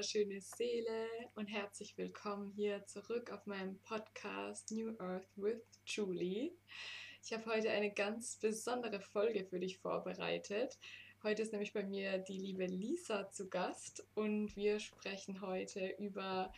[0.00, 6.52] Wunderschöne Seele und herzlich willkommen hier zurück auf meinem Podcast New Earth with Julie.
[7.22, 10.78] Ich habe heute eine ganz besondere Folge für dich vorbereitet.
[11.22, 16.50] Heute ist nämlich bei mir die liebe Lisa zu Gast und wir sprechen heute über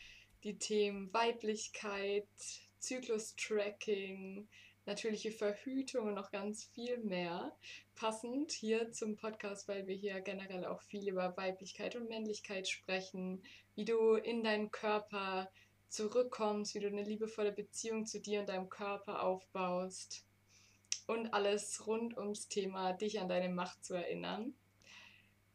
[0.44, 2.28] die Themen Weiblichkeit,
[2.78, 4.46] Zyklus-Tracking,
[4.86, 7.56] natürliche Verhütung und noch ganz viel mehr.
[7.94, 13.42] Passend hier zum Podcast, weil wir hier generell auch viel über Weiblichkeit und Männlichkeit sprechen,
[13.74, 15.50] wie du in deinen Körper
[15.88, 20.24] zurückkommst, wie du eine liebevolle Beziehung zu dir und deinem Körper aufbaust
[21.06, 24.54] und alles rund ums Thema, dich an deine Macht zu erinnern.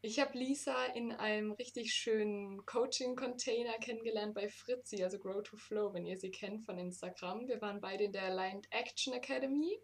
[0.00, 5.92] Ich habe Lisa in einem richtig schönen Coaching-Container kennengelernt bei Fritzi, also Grow to Flow,
[5.92, 7.48] wenn ihr sie kennt von Instagram.
[7.48, 9.76] Wir waren beide in der Aligned Action Academy.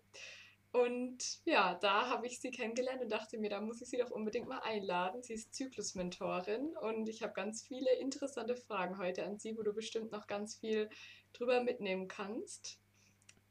[0.71, 4.13] Und ja, da habe ich sie kennengelernt und dachte mir, da muss ich sie doch
[4.13, 5.21] unbedingt mal einladen.
[5.25, 9.73] Sie ist Zyklusmentorin und ich habe ganz viele interessante Fragen heute an sie, wo du
[9.73, 10.89] bestimmt noch ganz viel
[11.33, 12.79] drüber mitnehmen kannst.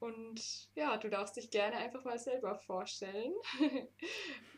[0.04, 3.32] Und ja, du darfst dich gerne einfach mal selber vorstellen,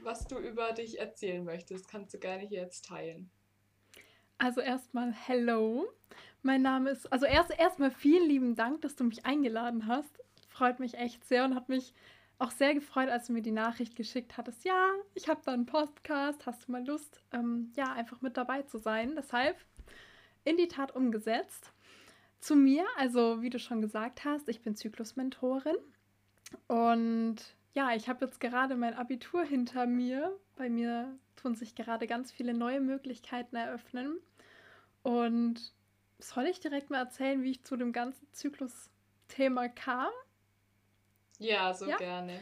[0.01, 1.87] was du über dich erzählen möchtest.
[1.87, 3.29] Kannst du gerne hier jetzt teilen.
[4.39, 5.85] Also erstmal Hello.
[6.41, 10.19] Mein Name ist, also erst erstmal vielen lieben Dank, dass du mich eingeladen hast.
[10.49, 11.93] Freut mich echt sehr und hat mich
[12.39, 14.65] auch sehr gefreut, als du mir die Nachricht geschickt hattest.
[14.65, 16.47] Ja, ich habe da einen Podcast.
[16.47, 19.13] Hast du mal Lust, ähm, ja, einfach mit dabei zu sein?
[19.15, 19.63] Deshalb
[20.43, 21.71] in die Tat umgesetzt.
[22.39, 25.75] Zu mir, also wie du schon gesagt hast, ich bin Zyklusmentorin
[26.67, 27.37] und
[27.73, 30.39] ja, ich habe jetzt gerade mein Abitur hinter mir.
[30.55, 34.19] Bei mir tun sich gerade ganz viele neue Möglichkeiten eröffnen.
[35.03, 35.73] Und
[36.19, 40.11] soll ich direkt mal erzählen, wie ich zu dem ganzen Zyklus-Thema kam?
[41.37, 41.97] Ja, so ja?
[41.97, 42.39] gerne.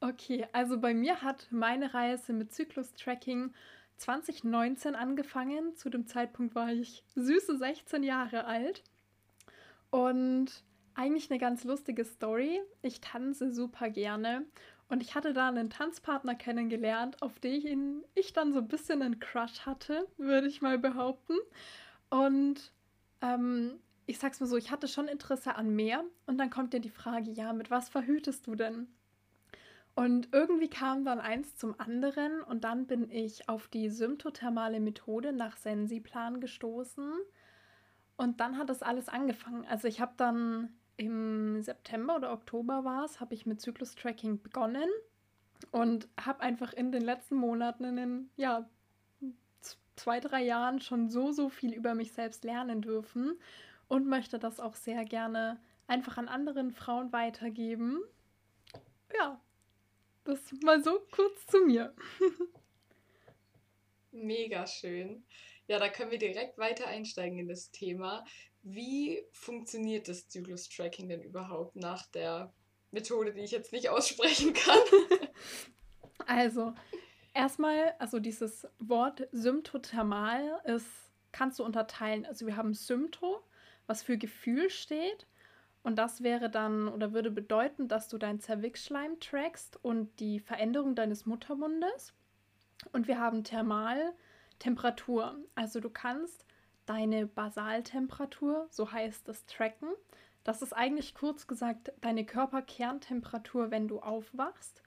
[0.00, 3.54] Okay, also bei mir hat meine Reise mit Zyklus-Tracking
[3.96, 5.74] 2019 angefangen.
[5.74, 8.82] Zu dem Zeitpunkt war ich süße 16 Jahre alt.
[9.90, 10.64] Und
[10.94, 12.60] eigentlich eine ganz lustige Story.
[12.82, 14.44] Ich tanze super gerne
[14.88, 19.20] und ich hatte da einen Tanzpartner kennengelernt, auf den ich dann so ein bisschen einen
[19.20, 21.36] Crush hatte, würde ich mal behaupten.
[22.10, 22.72] Und
[23.20, 26.04] ähm, ich sag's mal so, ich hatte schon Interesse an mehr.
[26.26, 28.88] Und dann kommt ja die Frage, ja, mit was verhütest du denn?
[29.94, 35.32] Und irgendwie kam dann eins zum anderen und dann bin ich auf die symptothermale Methode
[35.32, 37.12] nach Sensiplan gestoßen.
[38.20, 39.64] Und dann hat das alles angefangen.
[39.64, 44.90] Also ich habe dann im September oder Oktober war es, habe ich mit Zyklus-Tracking begonnen
[45.70, 48.68] und habe einfach in den letzten Monaten, in den ja,
[49.96, 53.40] zwei, drei Jahren schon so, so viel über mich selbst lernen dürfen
[53.88, 58.02] und möchte das auch sehr gerne einfach an anderen Frauen weitergeben.
[59.16, 59.40] Ja,
[60.24, 61.94] das mal so kurz zu mir.
[64.12, 65.24] Mega schön.
[65.70, 68.24] Ja, da können wir direkt weiter einsteigen in das Thema.
[68.64, 72.52] Wie funktioniert das Zyklus-Tracking denn überhaupt nach der
[72.90, 74.78] Methode, die ich jetzt nicht aussprechen kann?
[76.26, 76.74] Also,
[77.34, 80.86] erstmal, also dieses Wort symptothermal ist,
[81.32, 82.26] kannst du unterteilen.
[82.26, 83.40] Also wir haben Sympto,
[83.86, 85.26] was für Gefühl steht.
[85.82, 90.94] Und das wäre dann oder würde bedeuten, dass du dein Zervixschleim trackst und die Veränderung
[90.94, 92.12] deines Muttermundes.
[92.92, 94.12] Und wir haben Thermal,
[94.60, 95.36] Temperatur.
[95.56, 96.46] Also du kannst
[96.86, 99.88] deine Basaltemperatur, so heißt es, tracken.
[100.44, 104.82] Das ist eigentlich kurz gesagt deine Körperkerntemperatur, wenn du aufwachst.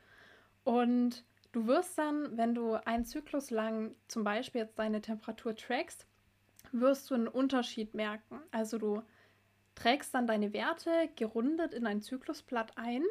[0.64, 6.08] Und du wirst dann, wenn du einen Zyklus lang zum Beispiel jetzt deine Temperatur trackst,
[6.72, 8.40] wirst du einen Unterschied merken.
[8.52, 9.02] Also du
[9.76, 13.04] trägst dann deine Werte gerundet in ein Zyklusblatt ein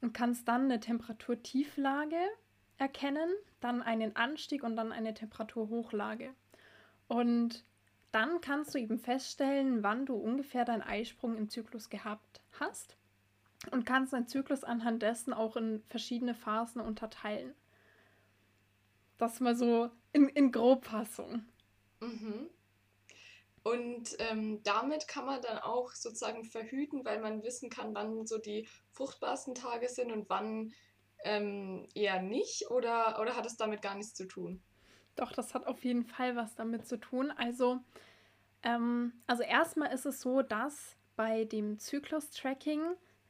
[0.00, 2.18] und kannst dann eine Temperaturtieflage
[2.78, 6.34] erkennen, dann einen Anstieg und dann eine Temperaturhochlage.
[7.08, 7.64] Und
[8.12, 12.96] dann kannst du eben feststellen, wann du ungefähr deinen Eisprung im Zyklus gehabt hast
[13.70, 17.54] und kannst deinen Zyklus anhand dessen auch in verschiedene Phasen unterteilen.
[19.18, 21.44] Das mal so in, in Grobfassung.
[22.00, 22.50] Mhm.
[23.62, 28.38] Und ähm, damit kann man dann auch sozusagen verhüten, weil man wissen kann, wann so
[28.38, 30.72] die fruchtbarsten Tage sind und wann
[31.24, 34.62] ähm, eher nicht oder, oder hat es damit gar nichts zu tun?
[35.16, 37.32] Doch, das hat auf jeden Fall was damit zu tun.
[37.36, 37.80] Also,
[38.62, 42.82] ähm, also erstmal ist es so, dass bei dem Zyklus-Tracking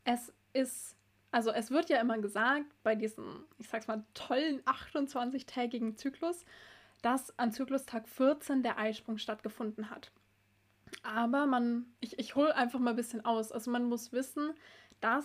[0.04, 0.96] es ist,
[1.30, 6.44] also es wird ja immer gesagt, bei diesem, ich sag's mal, tollen 28-tägigen Zyklus,
[7.02, 10.10] dass an Zyklustag 14 der Eisprung stattgefunden hat.
[11.02, 13.52] Aber man, ich, ich hole einfach mal ein bisschen aus.
[13.52, 14.54] Also man muss wissen,
[15.00, 15.24] dass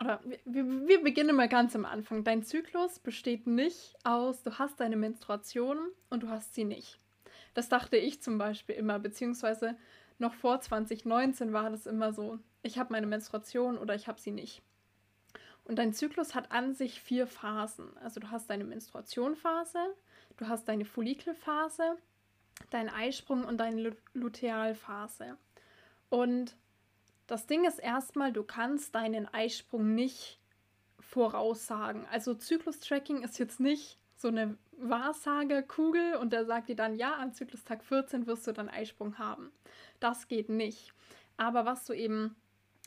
[0.00, 2.24] oder wir, wir beginnen mal ganz am Anfang.
[2.24, 5.78] Dein Zyklus besteht nicht aus, du hast deine Menstruation
[6.10, 6.98] und du hast sie nicht.
[7.54, 9.76] Das dachte ich zum Beispiel immer, beziehungsweise
[10.18, 12.38] noch vor 2019 war das immer so.
[12.62, 14.62] Ich habe meine Menstruation oder ich habe sie nicht.
[15.64, 17.96] Und dein Zyklus hat an sich vier Phasen.
[17.98, 19.78] Also du hast deine Menstruationphase,
[20.36, 21.98] du hast deine Follikelphase,
[22.70, 25.36] deinen Eisprung und deine Lutealphase.
[26.08, 26.56] Und
[27.28, 30.40] das Ding ist erstmal, du kannst deinen Eisprung nicht
[30.98, 32.06] voraussagen.
[32.10, 37.32] Also Zyklus-Tracking ist jetzt nicht so eine Wahrsagekugel und der sagt dir dann, ja, am
[37.32, 39.52] Zyklustag 14 wirst du dann Eisprung haben.
[40.00, 40.92] Das geht nicht.
[41.36, 42.34] Aber was du eben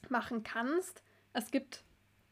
[0.10, 1.04] machen kannst,
[1.34, 1.84] es gibt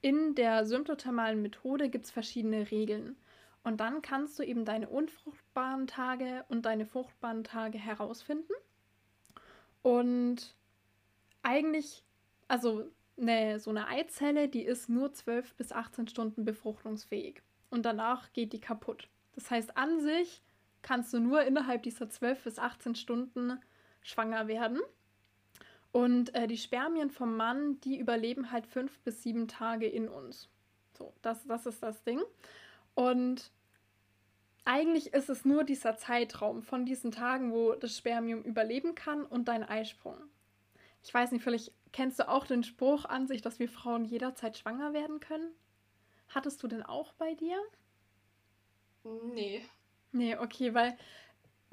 [0.01, 3.17] in der symptothermalen Methode gibt verschiedene Regeln.
[3.63, 8.53] Und dann kannst du eben deine unfruchtbaren Tage und deine fruchtbaren Tage herausfinden.
[9.83, 10.56] Und
[11.41, 12.03] eigentlich,
[12.47, 17.41] also eine, so eine Eizelle, die ist nur 12 bis 18 Stunden befruchtungsfähig.
[17.69, 19.07] Und danach geht die kaputt.
[19.36, 20.41] Das heißt, an sich
[20.81, 23.59] kannst du nur innerhalb dieser 12 bis 18 Stunden
[24.01, 24.80] schwanger werden.
[25.91, 30.50] Und äh, die Spermien vom Mann, die überleben halt fünf bis sieben Tage in uns.
[30.97, 32.21] So, das, das ist das Ding.
[32.94, 33.51] Und
[34.65, 39.47] eigentlich ist es nur dieser Zeitraum von diesen Tagen, wo das Spermium überleben kann und
[39.47, 40.18] dein Eisprung.
[41.03, 44.57] Ich weiß nicht, vielleicht kennst du auch den Spruch an sich, dass wir Frauen jederzeit
[44.57, 45.51] schwanger werden können.
[46.29, 47.57] Hattest du den auch bei dir?
[49.33, 49.65] Nee.
[50.11, 50.97] Nee, okay, weil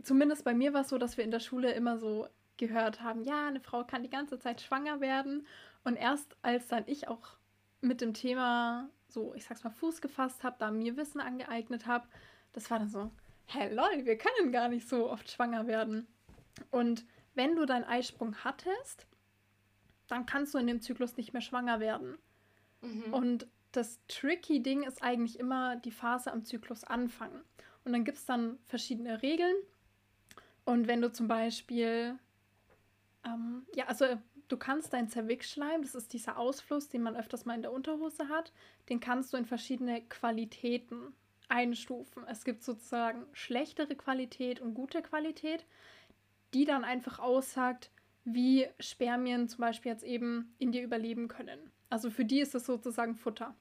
[0.03, 3.23] zumindest bei mir war es so, dass wir in der Schule immer so gehört haben,
[3.23, 5.47] ja, eine Frau kann die ganze Zeit schwanger werden.
[5.85, 7.37] Und erst als dann ich auch
[7.81, 12.09] mit dem Thema so, ich sag's mal, Fuß gefasst habe, da mir Wissen angeeignet habe,
[12.53, 13.11] das war dann so,
[13.47, 16.07] hä, lol, wir können gar nicht so oft schwanger werden.
[16.71, 19.07] Und wenn du deinen Eisprung hattest,
[20.09, 22.19] dann kannst du in dem Zyklus nicht mehr schwanger werden.
[22.83, 23.13] Mhm.
[23.13, 27.43] Und das tricky Ding ist eigentlich immer die Phase am Zyklus anfangen.
[27.85, 29.57] Und dann gibt es dann verschiedene Regeln.
[30.65, 32.19] Und wenn du zum Beispiel
[33.27, 34.07] ähm, ja, also
[34.49, 38.29] du kannst deinen Zervixschleim, das ist dieser Ausfluss, den man öfters mal in der Unterhose
[38.29, 38.53] hat,
[38.89, 41.15] den kannst du in verschiedene Qualitäten
[41.49, 42.25] einstufen.
[42.29, 45.65] Es gibt sozusagen schlechtere Qualität und gute Qualität,
[46.55, 47.91] die dann einfach aussagt,
[48.27, 51.71] wie Spermien zum Beispiel jetzt eben in dir überleben können.
[51.89, 53.55] Also für die ist es sozusagen Futter.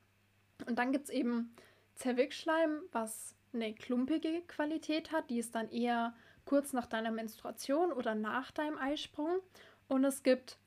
[0.65, 1.53] Und dann gibt es eben
[1.93, 6.13] Zervixschleim, was eine klumpige Qualität hat, die ist dann eher
[6.45, 9.39] kurz nach deiner Menstruation oder nach deinem Eisprung.
[9.87, 10.57] Und es gibt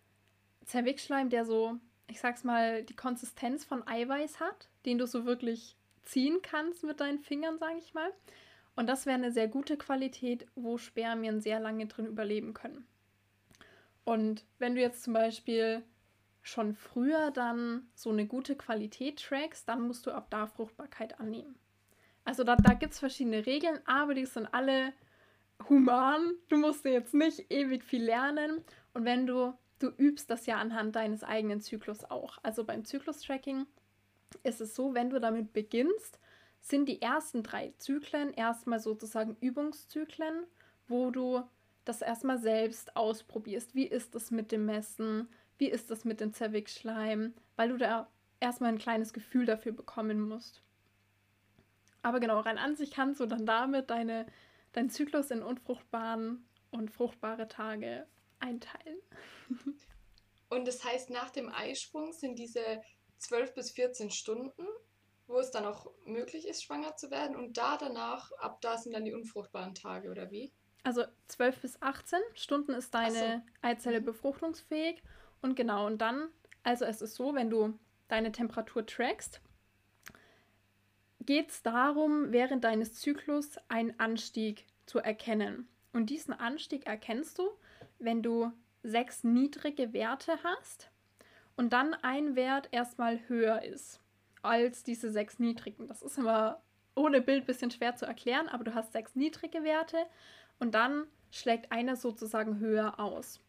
[0.65, 5.77] Zervixschleim, der so, ich sag's mal, die Konsistenz von Eiweiß hat, den du so wirklich
[6.03, 8.13] ziehen kannst mit deinen Fingern, sage ich mal.
[8.77, 12.87] Und das wäre eine sehr gute Qualität, wo Spermien sehr lange drin überleben können.
[14.09, 15.83] Und wenn du jetzt zum Beispiel
[16.41, 21.57] schon früher dann so eine gute Qualität trackst, dann musst du ab da Fruchtbarkeit annehmen.
[22.25, 24.95] Also da, da gibt es verschiedene Regeln, aber die sind alle
[25.69, 26.33] human.
[26.49, 28.65] Du musst jetzt nicht ewig viel lernen.
[28.95, 32.39] Und wenn du, du übst das ja anhand deines eigenen Zyklus auch.
[32.43, 33.67] Also beim Zyklus-Tracking
[34.43, 36.19] ist es so, wenn du damit beginnst,
[36.63, 40.47] sind die ersten drei Zyklen erstmal sozusagen Übungszyklen,
[40.87, 41.43] wo du
[41.89, 43.75] das erstmal selbst ausprobierst.
[43.75, 45.29] Wie ist es mit dem Messen?
[45.57, 47.35] Wie ist es mit dem Zervixschleim?
[47.57, 48.09] Weil du da
[48.41, 50.63] erstmal ein kleines Gefühl dafür bekommen musst.
[52.03, 54.27] Aber genau, rein an sich kannst du dann damit deine
[54.73, 58.07] deinen Zyklus in unfruchtbaren und fruchtbare Tage
[58.39, 58.99] einteilen.
[60.51, 62.83] und das heißt, nach dem Eisprung sind diese
[63.19, 64.67] 12 bis 14 Stunden,
[65.27, 67.37] wo es dann auch möglich ist, schwanger zu werden.
[67.37, 70.53] Und da danach, ab da sind dann die unfruchtbaren Tage, oder wie?
[70.85, 73.69] Also 12 bis 18 Stunden ist deine so.
[73.69, 74.07] Eizelle mhm.
[74.07, 75.03] befruchtungsfähig.
[75.43, 76.29] Und genau, und dann,
[76.63, 79.41] also es ist so, wenn du deine Temperatur trackst,
[81.21, 85.69] geht es darum, während deines Zyklus einen Anstieg zu erkennen.
[85.93, 87.51] Und diesen Anstieg erkennst du,
[87.99, 90.91] wenn du sechs niedrige Werte hast
[91.57, 94.01] und dann ein Wert erstmal höher ist
[94.43, 95.89] als diese sechs niedrigen.
[95.89, 96.63] Das ist immer
[96.95, 99.99] ohne Bild ein bisschen schwer zu erklären, aber du hast sechs niedrige Werte
[100.59, 103.41] und dann schlägt einer sozusagen höher aus.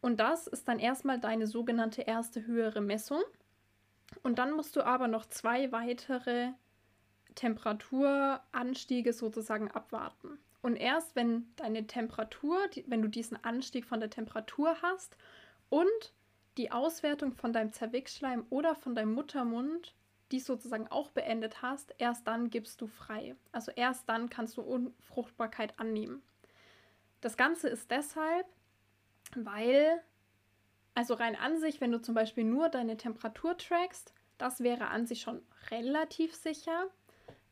[0.00, 3.22] Und das ist dann erstmal deine sogenannte erste höhere Messung.
[4.22, 6.52] Und dann musst du aber noch zwei weitere
[7.34, 10.38] Temperaturanstiege sozusagen abwarten.
[10.62, 15.16] Und erst wenn deine Temperatur, wenn du diesen Anstieg von der Temperatur hast
[15.68, 16.12] und
[16.56, 19.94] die Auswertung von deinem Zervixschleim oder von deinem Muttermund,
[20.32, 23.36] die sozusagen auch beendet hast, erst dann gibst du frei.
[23.52, 26.22] Also erst dann kannst du Unfruchtbarkeit annehmen.
[27.20, 28.46] Das Ganze ist deshalb,
[29.34, 30.00] weil,
[30.94, 35.06] also rein an sich, wenn du zum Beispiel nur deine Temperatur trackst, das wäre an
[35.06, 36.86] sich schon relativ sicher.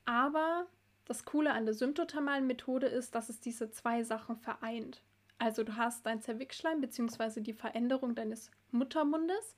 [0.05, 0.67] Aber
[1.05, 5.03] das Coole an der symptothermalen Methode ist, dass es diese zwei Sachen vereint.
[5.39, 7.41] Also du hast dein Zervixschleim bzw.
[7.41, 9.57] die Veränderung deines Muttermundes,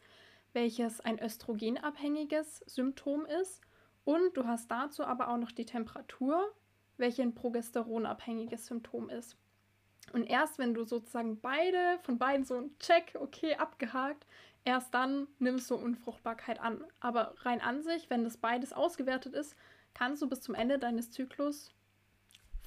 [0.52, 3.60] welches ein östrogenabhängiges Symptom ist.
[4.04, 6.52] Und du hast dazu aber auch noch die Temperatur,
[6.96, 9.36] welche ein progesteronabhängiges Symptom ist.
[10.12, 14.26] Und erst wenn du sozusagen beide, von beiden so ein Check, okay, abgehakt,
[14.64, 16.84] erst dann nimmst du Unfruchtbarkeit an.
[17.00, 19.54] Aber rein an sich, wenn das beides ausgewertet ist,
[19.94, 21.72] kannst du bis zum Ende deines Zyklus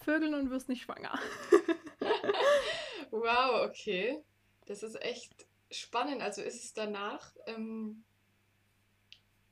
[0.03, 1.17] vögeln und wirst nicht schwanger.
[3.11, 4.23] wow, okay.
[4.65, 6.21] Das ist echt spannend.
[6.21, 8.03] Also ist es danach, ähm,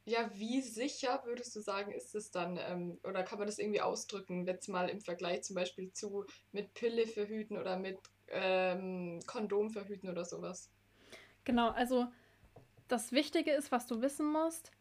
[0.06, 3.82] ja, wie sicher würdest du sagen, ist es dann, ähm, oder kann man das irgendwie
[3.82, 9.70] ausdrücken, jetzt mal im Vergleich zum Beispiel zu mit Pille verhüten oder mit ähm, Kondom
[9.70, 10.72] verhüten oder sowas?
[11.44, 12.08] Genau, also
[12.88, 14.72] das Wichtige ist, was du wissen musst,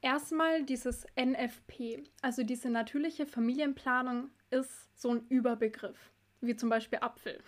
[0.00, 7.42] erstmal dieses NFP, also diese natürliche Familienplanung ist so ein Überbegriff, wie zum Beispiel Apfel.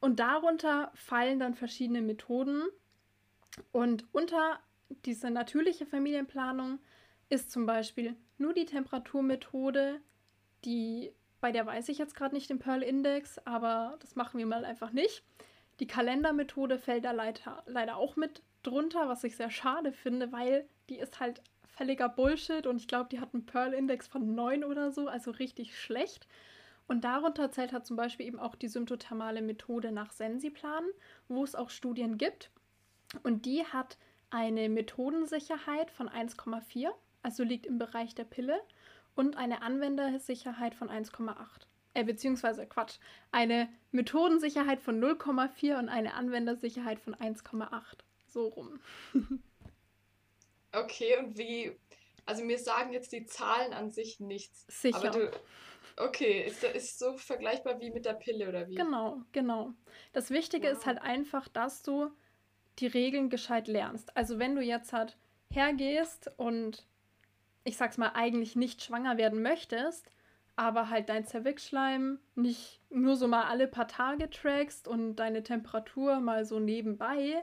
[0.00, 2.62] Und darunter fallen dann verschiedene Methoden.
[3.72, 4.60] Und unter
[5.04, 6.78] diese natürliche Familienplanung
[7.28, 10.00] ist zum Beispiel nur die Temperaturmethode,
[10.64, 14.64] die bei der weiß ich jetzt gerade nicht den Pearl-Index, aber das machen wir mal
[14.64, 15.22] einfach nicht.
[15.80, 20.66] Die Kalendermethode fällt da leider, leider auch mit drunter, was ich sehr schade finde, weil
[20.88, 21.42] die ist halt
[21.76, 25.78] völliger Bullshit und ich glaube, die hat einen Pearl-Index von 9 oder so, also richtig
[25.78, 26.26] schlecht.
[26.88, 30.84] Und darunter zählt halt zum Beispiel eben auch die symptothermale Methode nach Sensiplan,
[31.28, 32.50] wo es auch Studien gibt.
[33.22, 33.98] Und die hat
[34.30, 36.90] eine Methodensicherheit von 1,4,
[37.22, 38.60] also liegt im Bereich der Pille,
[39.14, 41.34] und eine Anwendersicherheit von 1,8.
[41.94, 42.98] Äh, beziehungsweise Quatsch,
[43.32, 47.70] eine Methodensicherheit von 0,4 und eine Anwendersicherheit von 1,8.
[48.26, 48.80] So rum.
[50.72, 51.74] okay, und wie,
[52.26, 54.66] also mir sagen jetzt die Zahlen an sich nichts.
[54.68, 54.98] Sicher.
[54.98, 55.30] Aber du,
[55.98, 58.74] Okay, ist, ist so vergleichbar wie mit der Pille oder wie?
[58.74, 59.72] Genau, genau.
[60.12, 60.76] Das Wichtige wow.
[60.76, 62.10] ist halt einfach, dass du
[62.78, 64.14] die Regeln gescheit lernst.
[64.16, 65.16] Also wenn du jetzt halt
[65.50, 66.86] hergehst und
[67.64, 70.10] ich sag's mal eigentlich nicht schwanger werden möchtest,
[70.54, 76.20] aber halt dein Zervixschleim nicht nur so mal alle paar Tage trackst und deine Temperatur
[76.20, 77.42] mal so nebenbei,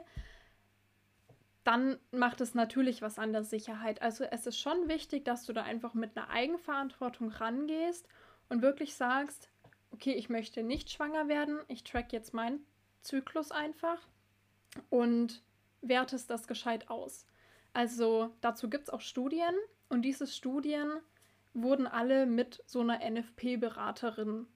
[1.64, 4.02] dann macht es natürlich was an der Sicherheit.
[4.02, 8.06] Also es ist schon wichtig, dass du da einfach mit einer Eigenverantwortung rangehst
[8.48, 9.50] und wirklich sagst,
[9.90, 12.64] okay, ich möchte nicht schwanger werden, ich track jetzt meinen
[13.00, 14.06] Zyklus einfach
[14.90, 15.42] und
[15.82, 17.26] wertest das gescheit aus.
[17.72, 19.54] Also dazu gibt es auch Studien
[19.88, 20.90] und diese Studien
[21.52, 24.46] wurden alle mit so einer NFP-Beraterin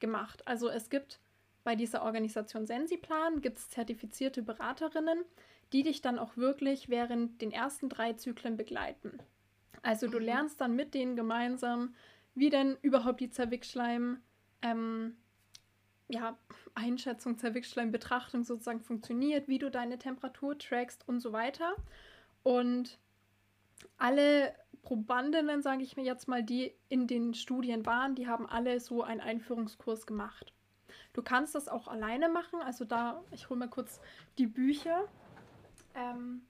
[0.00, 0.46] gemacht.
[0.46, 1.20] Also es gibt
[1.64, 5.24] bei dieser Organisation Sensiplan gibt es zertifizierte Beraterinnen,
[5.72, 9.18] die dich dann auch wirklich während den ersten drei Zyklen begleiten.
[9.82, 10.24] Also du mhm.
[10.24, 11.94] lernst dann mit denen gemeinsam,
[12.38, 14.20] wie denn überhaupt die Zervixschleim,
[14.62, 15.16] ähm,
[16.08, 16.38] ja,
[16.74, 21.74] Einschätzung, Zervixschleim-Betrachtung sozusagen funktioniert, wie du deine Temperatur trackst und so weiter.
[22.42, 22.98] Und
[23.98, 28.80] alle Probandinnen, sage ich mir jetzt mal, die in den Studien waren, die haben alle
[28.80, 30.52] so einen Einführungskurs gemacht.
[31.12, 34.00] Du kannst das auch alleine machen, also da, ich hole mal kurz
[34.38, 35.04] die Bücher.
[35.94, 36.42] Ähm,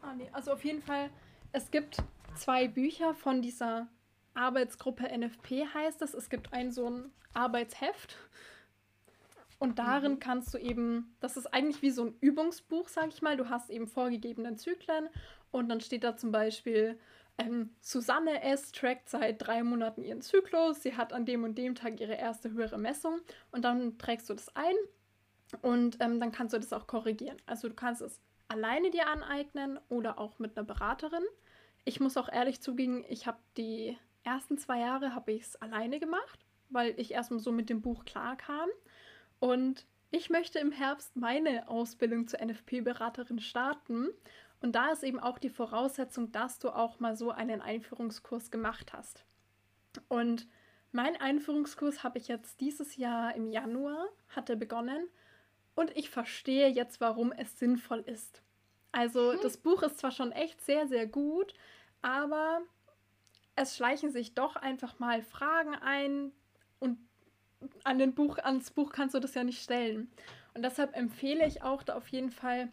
[0.00, 1.10] ah, nee, also auf jeden Fall,
[1.52, 2.02] es gibt
[2.34, 3.88] zwei Bücher von dieser
[4.34, 6.14] Arbeitsgruppe NFP heißt es.
[6.14, 8.16] Es gibt ein so ein Arbeitsheft.
[9.58, 10.18] Und darin mhm.
[10.18, 13.36] kannst du eben, das ist eigentlich wie so ein Übungsbuch, sag ich mal.
[13.36, 15.08] Du hast eben vorgegebenen Zyklen
[15.52, 16.98] und dann steht da zum Beispiel,
[17.38, 18.72] ähm, Susanne S.
[18.72, 20.82] trackt seit drei Monaten ihren Zyklus.
[20.82, 23.20] Sie hat an dem und dem Tag ihre erste höhere Messung.
[23.50, 24.74] Und dann trägst du das ein
[25.60, 27.36] und ähm, dann kannst du das auch korrigieren.
[27.46, 31.24] Also du kannst es alleine dir aneignen oder auch mit einer Beraterin.
[31.84, 35.98] Ich muss auch ehrlich zugeben, ich habe die ersten zwei Jahre habe ich es alleine
[35.98, 38.68] gemacht, weil ich erstmal so mit dem Buch klar kam.
[39.40, 44.10] Und ich möchte im Herbst meine Ausbildung zur NFP-Beraterin starten.
[44.60, 48.92] Und da ist eben auch die Voraussetzung, dass du auch mal so einen Einführungskurs gemacht
[48.92, 49.24] hast.
[50.08, 50.46] Und
[50.92, 55.08] mein Einführungskurs habe ich jetzt dieses Jahr im Januar, hatte begonnen.
[55.74, 58.42] Und ich verstehe jetzt, warum es sinnvoll ist.
[58.92, 61.54] Also das Buch ist zwar schon echt sehr, sehr gut,
[62.02, 62.60] aber
[63.56, 66.32] es schleichen sich doch einfach mal Fragen ein
[66.78, 66.98] und
[67.84, 70.10] an den Buch, ans Buch kannst du das ja nicht stellen.
[70.54, 72.70] Und deshalb empfehle ich auch da auf jeden Fall,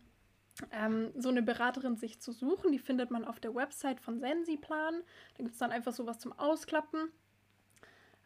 [0.71, 2.71] ähm, so eine Beraterin sich zu suchen.
[2.71, 5.03] Die findet man auf der Website von Sensiplan.
[5.35, 7.11] Da gibt es dann einfach sowas zum Ausklappen.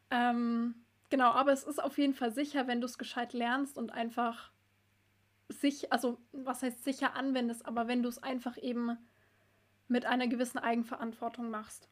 [0.10, 0.76] Ähm,
[1.10, 4.53] genau, aber es ist auf jeden Fall sicher, wenn du es gescheit lernst und einfach
[5.54, 8.98] sich, also was heißt sicher anwendest, aber wenn du es einfach eben
[9.88, 11.88] mit einer gewissen Eigenverantwortung machst.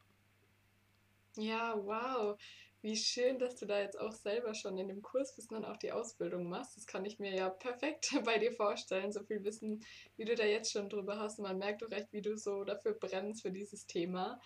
[1.36, 2.38] Ja, wow.
[2.82, 5.76] Wie schön, dass du da jetzt auch selber schon in dem Kurs bist und auch
[5.76, 6.76] die Ausbildung machst.
[6.76, 9.12] Das kann ich mir ja perfekt bei dir vorstellen.
[9.12, 9.84] So viel Wissen,
[10.16, 11.38] wie du da jetzt schon drüber hast.
[11.38, 14.40] Und man merkt doch recht, wie du so dafür brennst für dieses Thema.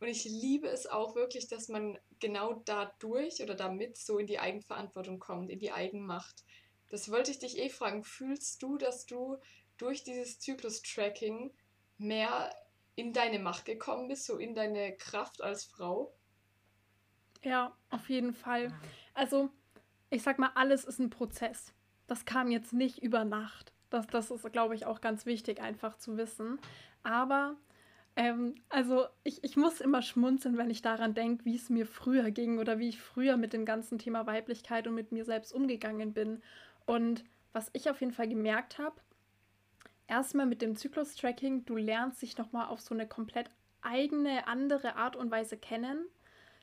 [0.00, 4.38] Und ich liebe es auch wirklich, dass man genau dadurch oder damit so in die
[4.38, 6.44] Eigenverantwortung kommt, in die Eigenmacht.
[6.88, 8.02] Das wollte ich dich eh fragen.
[8.02, 9.36] Fühlst du, dass du
[9.76, 11.52] durch dieses Zyklus-Tracking
[11.98, 12.54] mehr
[12.96, 16.12] in deine Macht gekommen bist, so in deine Kraft als Frau?
[17.42, 18.72] Ja, auf jeden Fall.
[19.14, 19.50] Also,
[20.10, 21.72] ich sag mal, alles ist ein Prozess.
[22.06, 23.72] Das kam jetzt nicht über Nacht.
[23.90, 26.58] Das, das ist, glaube ich, auch ganz wichtig, einfach zu wissen.
[27.02, 27.56] Aber,
[28.16, 32.30] ähm, also, ich, ich muss immer schmunzeln, wenn ich daran denke, wie es mir früher
[32.30, 36.12] ging oder wie ich früher mit dem ganzen Thema Weiblichkeit und mit mir selbst umgegangen
[36.12, 36.42] bin.
[36.88, 38.96] Und was ich auf jeden Fall gemerkt habe,
[40.06, 43.50] erstmal mit dem Zyklus-Tracking, du lernst dich nochmal auf so eine komplett
[43.82, 46.06] eigene, andere Art und Weise kennen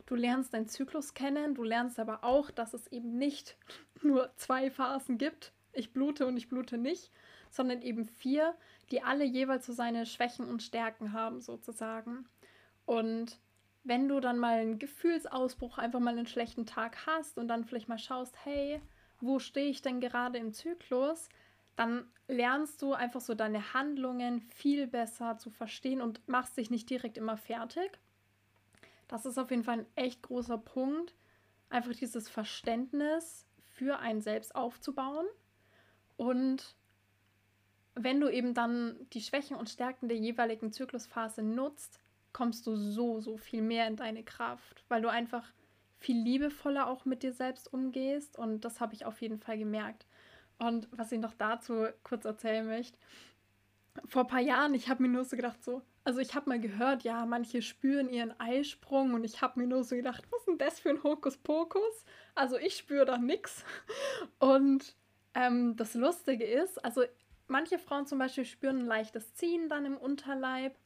[0.05, 3.57] Du lernst deinen Zyklus kennen, du lernst aber auch, dass es eben nicht
[4.03, 7.11] nur zwei Phasen gibt, ich blute und ich blute nicht,
[7.49, 8.55] sondern eben vier,
[8.91, 12.27] die alle jeweils so seine Schwächen und Stärken haben sozusagen.
[12.85, 13.39] Und
[13.83, 17.89] wenn du dann mal einen Gefühlsausbruch, einfach mal einen schlechten Tag hast und dann vielleicht
[17.89, 18.81] mal schaust, hey,
[19.25, 21.29] wo stehe ich denn gerade im Zyklus,
[21.75, 26.89] dann lernst du einfach so deine Handlungen viel besser zu verstehen und machst dich nicht
[26.89, 27.99] direkt immer fertig,
[29.07, 31.13] das ist auf jeden Fall ein echt großer Punkt,
[31.69, 35.25] einfach dieses Verständnis für einen selbst aufzubauen.
[36.17, 36.75] Und
[37.93, 41.99] wenn du eben dann die Schwächen und Stärken der jeweiligen Zyklusphase nutzt,
[42.33, 45.53] kommst du so, so viel mehr in deine Kraft, weil du einfach
[45.99, 48.37] viel liebevoller auch mit dir selbst umgehst.
[48.37, 50.05] Und das habe ich auf jeden Fall gemerkt.
[50.57, 52.97] Und was ich noch dazu kurz erzählen möchte,
[54.05, 56.59] vor ein paar Jahren, ich habe mir nur so gedacht, so, also ich habe mal
[56.59, 60.47] gehört, ja, manche spüren ihren Eisprung und ich habe mir nur so gedacht, was ist
[60.47, 62.05] denn das für ein Hokuspokus?
[62.35, 63.63] Also ich spüre da nichts.
[64.39, 64.95] Und
[65.33, 67.03] ähm, das Lustige ist, also
[67.47, 70.77] manche Frauen zum Beispiel spüren ein leichtes Ziehen dann im Unterleib.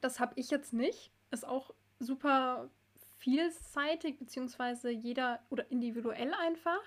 [0.00, 1.10] Das habe ich jetzt nicht.
[1.30, 2.70] Ist auch super
[3.18, 6.82] vielseitig, beziehungsweise jeder oder individuell einfach.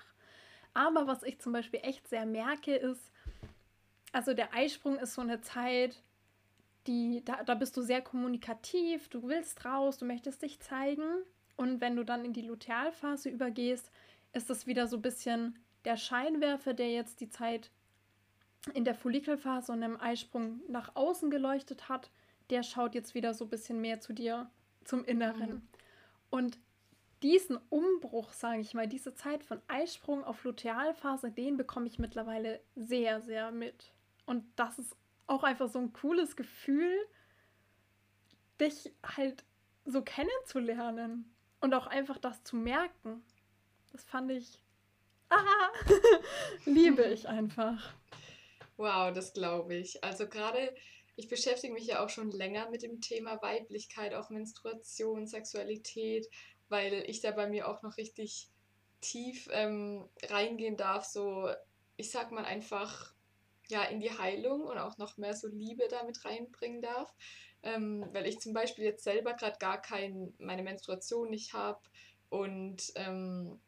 [0.74, 3.10] Aber was ich zum Beispiel echt sehr merke, ist,
[4.12, 6.02] also der Eisprung ist so eine Zeit,
[6.86, 11.22] die, da, da bist du sehr kommunikativ, du willst raus, du möchtest dich zeigen.
[11.56, 13.90] Und wenn du dann in die Lutealphase übergehst,
[14.32, 17.70] ist das wieder so ein bisschen der Scheinwerfer, der jetzt die Zeit
[18.74, 22.10] in der Follikelphase und im Eisprung nach außen geleuchtet hat,
[22.50, 24.50] der schaut jetzt wieder so ein bisschen mehr zu dir,
[24.84, 25.50] zum Inneren.
[25.50, 25.62] Mhm.
[26.30, 26.58] Und
[27.22, 32.60] diesen Umbruch, sage ich mal, diese Zeit von Eisprung auf Lutealphase, den bekomme ich mittlerweile
[32.76, 33.92] sehr, sehr mit.
[34.26, 36.94] Und das ist auch einfach so ein cooles Gefühl,
[38.60, 39.44] dich halt
[39.84, 43.22] so kennenzulernen und auch einfach das zu merken.
[43.92, 44.60] Das fand ich,
[45.30, 45.68] ah,
[46.66, 47.94] liebe ich einfach.
[48.76, 50.02] Wow, das glaube ich.
[50.04, 50.74] Also gerade,
[51.18, 56.28] ich beschäftige mich ja auch schon länger mit dem Thema Weiblichkeit, auch Menstruation, Sexualität,
[56.68, 58.48] weil ich da bei mir auch noch richtig
[59.00, 61.04] tief ähm, reingehen darf.
[61.04, 61.50] So,
[61.96, 63.12] ich sag mal einfach,
[63.66, 67.12] ja, in die Heilung und auch noch mehr so Liebe damit reinbringen darf.
[67.64, 71.80] Ähm, weil ich zum Beispiel jetzt selber gerade gar kein, meine Menstruation nicht habe
[72.28, 73.58] und ähm,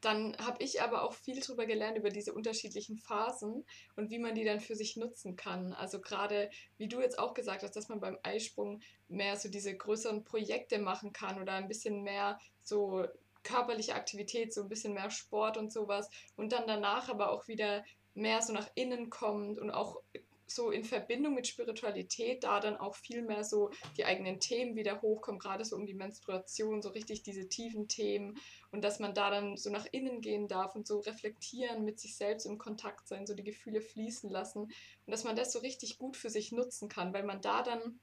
[0.00, 3.64] dann habe ich aber auch viel darüber gelernt, über diese unterschiedlichen Phasen
[3.96, 5.72] und wie man die dann für sich nutzen kann.
[5.72, 9.76] Also gerade, wie du jetzt auch gesagt hast, dass man beim Eisprung mehr so diese
[9.76, 13.06] größeren Projekte machen kann oder ein bisschen mehr so
[13.42, 17.84] körperliche Aktivität, so ein bisschen mehr Sport und sowas und dann danach aber auch wieder
[18.14, 20.02] mehr so nach innen kommt und auch
[20.50, 25.00] so in Verbindung mit Spiritualität da dann auch viel mehr so die eigenen Themen wieder
[25.02, 28.38] hochkommen, gerade so um die Menstruation, so richtig diese tiefen Themen
[28.72, 32.16] und dass man da dann so nach innen gehen darf und so reflektieren, mit sich
[32.16, 34.72] selbst im Kontakt sein, so die Gefühle fließen lassen und
[35.06, 38.00] dass man das so richtig gut für sich nutzen kann, weil man da dann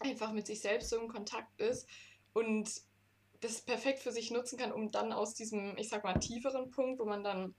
[0.00, 1.88] einfach mit sich selbst so im Kontakt ist
[2.32, 2.70] und
[3.40, 6.98] das perfekt für sich nutzen kann, um dann aus diesem, ich sag mal, tieferen Punkt,
[6.98, 7.54] wo man dann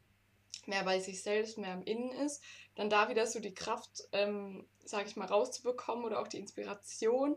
[0.68, 2.44] mehr bei sich selbst, mehr im Innen ist,
[2.76, 7.36] dann da wieder so die Kraft, ähm, sage ich mal, rauszubekommen oder auch die Inspiration,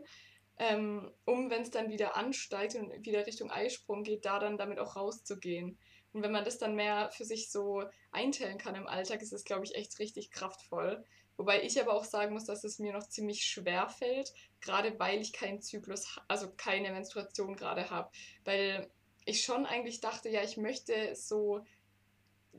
[0.57, 4.79] ähm, um, wenn es dann wieder ansteigt und wieder Richtung Eisprung geht, da dann damit
[4.79, 5.77] auch rauszugehen.
[6.11, 9.45] Und wenn man das dann mehr für sich so einteilen kann im Alltag, ist es,
[9.45, 11.03] glaube ich, echt richtig kraftvoll.
[11.37, 15.21] Wobei ich aber auch sagen muss, dass es mir noch ziemlich schwer fällt, gerade weil
[15.21, 18.09] ich keinen Zyklus, also keine Menstruation gerade habe.
[18.43, 18.91] Weil
[19.23, 21.63] ich schon eigentlich dachte, ja, ich möchte so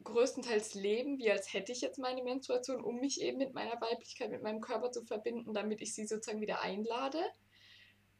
[0.04, 4.30] größtenteils leben, wie als hätte ich jetzt meine Menstruation, um mich eben mit meiner Weiblichkeit,
[4.30, 7.18] mit meinem Körper zu verbinden, damit ich sie sozusagen wieder einlade.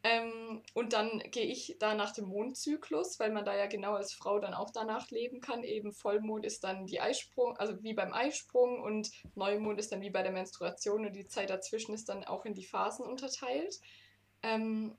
[0.03, 4.13] Ähm, und dann gehe ich da nach dem Mondzyklus, weil man da ja genau als
[4.13, 5.63] Frau dann auch danach leben kann.
[5.63, 10.09] Eben Vollmond ist dann die Eisprung, also wie beim Eisprung und Neumond ist dann wie
[10.09, 13.79] bei der Menstruation und die Zeit dazwischen ist dann auch in die Phasen unterteilt.
[14.41, 14.97] Ähm,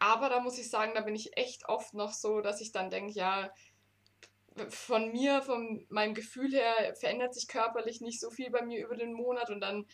[0.00, 2.90] aber da muss ich sagen, da bin ich echt oft noch so, dass ich dann
[2.90, 3.52] denke, ja,
[4.68, 8.96] von mir, von meinem Gefühl her, verändert sich körperlich nicht so viel bei mir über
[8.96, 9.86] den Monat und dann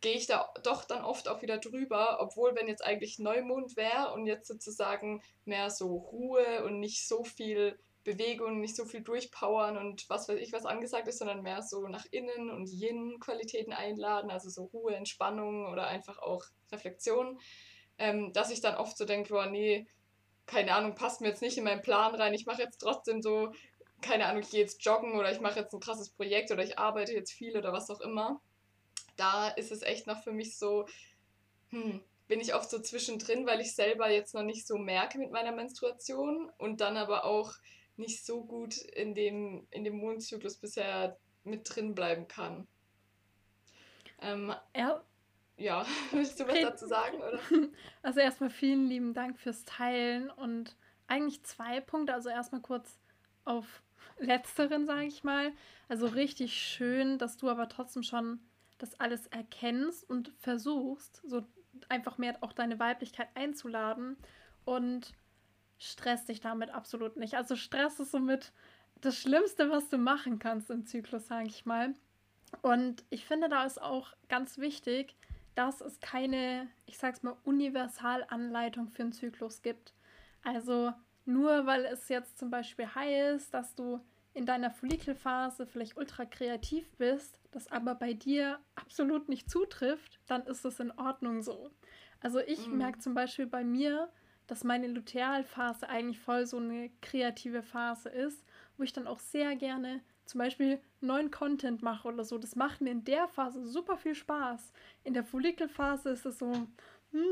[0.00, 4.12] gehe ich da doch dann oft auch wieder drüber, obwohl wenn jetzt eigentlich Neumond wäre
[4.12, 9.76] und jetzt sozusagen mehr so Ruhe und nicht so viel Bewegung, nicht so viel durchpowern
[9.76, 14.30] und was weiß ich, was angesagt ist, sondern mehr so nach innen und Yin-Qualitäten einladen,
[14.30, 17.40] also so Ruhe, Entspannung oder einfach auch Reflexion,
[17.98, 19.86] ähm, dass ich dann oft so denke, boah, nee,
[20.46, 23.52] keine Ahnung, passt mir jetzt nicht in meinen Plan rein, ich mache jetzt trotzdem so,
[24.00, 26.78] keine Ahnung, ich gehe jetzt joggen oder ich mache jetzt ein krasses Projekt oder ich
[26.78, 28.40] arbeite jetzt viel oder was auch immer
[29.16, 30.86] da ist es echt noch für mich so,
[31.70, 35.30] hm, bin ich oft so zwischendrin, weil ich selber jetzt noch nicht so merke mit
[35.30, 37.54] meiner Menstruation und dann aber auch
[37.96, 42.66] nicht so gut in dem, in dem Mondzyklus bisher mit drin bleiben kann.
[44.20, 45.02] Ähm, ja.
[45.56, 47.18] ja, willst du was dazu sagen?
[47.18, 47.40] Oder?
[48.02, 52.14] Also erstmal vielen lieben Dank fürs Teilen und eigentlich zwei Punkte.
[52.14, 52.98] Also erstmal kurz
[53.44, 53.82] auf
[54.18, 55.52] letzteren, sage ich mal.
[55.88, 58.40] Also richtig schön, dass du aber trotzdem schon
[58.78, 61.46] das alles erkennst und versuchst, so
[61.88, 64.16] einfach mehr auch deine Weiblichkeit einzuladen
[64.64, 65.12] und
[65.78, 67.34] stress dich damit absolut nicht.
[67.34, 68.52] Also Stress ist somit
[69.00, 71.94] das Schlimmste, was du machen kannst im Zyklus, sage ich mal.
[72.62, 75.16] Und ich finde, da ist auch ganz wichtig,
[75.54, 79.94] dass es keine, ich sag's mal, Universalanleitung für einen Zyklus gibt.
[80.44, 80.92] Also
[81.26, 84.00] nur weil es jetzt zum Beispiel heißt, dass du
[84.32, 90.46] in deiner Follikelphase vielleicht ultra kreativ bist, das aber bei dir absolut nicht zutrifft, dann
[90.46, 91.70] ist es in Ordnung so.
[92.20, 92.78] Also ich mhm.
[92.78, 94.10] merke zum Beispiel bei mir,
[94.46, 98.44] dass meine Lutealphase eigentlich voll so eine kreative Phase ist,
[98.76, 102.36] wo ich dann auch sehr gerne zum Beispiel neuen Content mache oder so.
[102.36, 104.72] Das macht mir in der Phase super viel Spaß.
[105.04, 106.52] In der Follikelphase ist es so,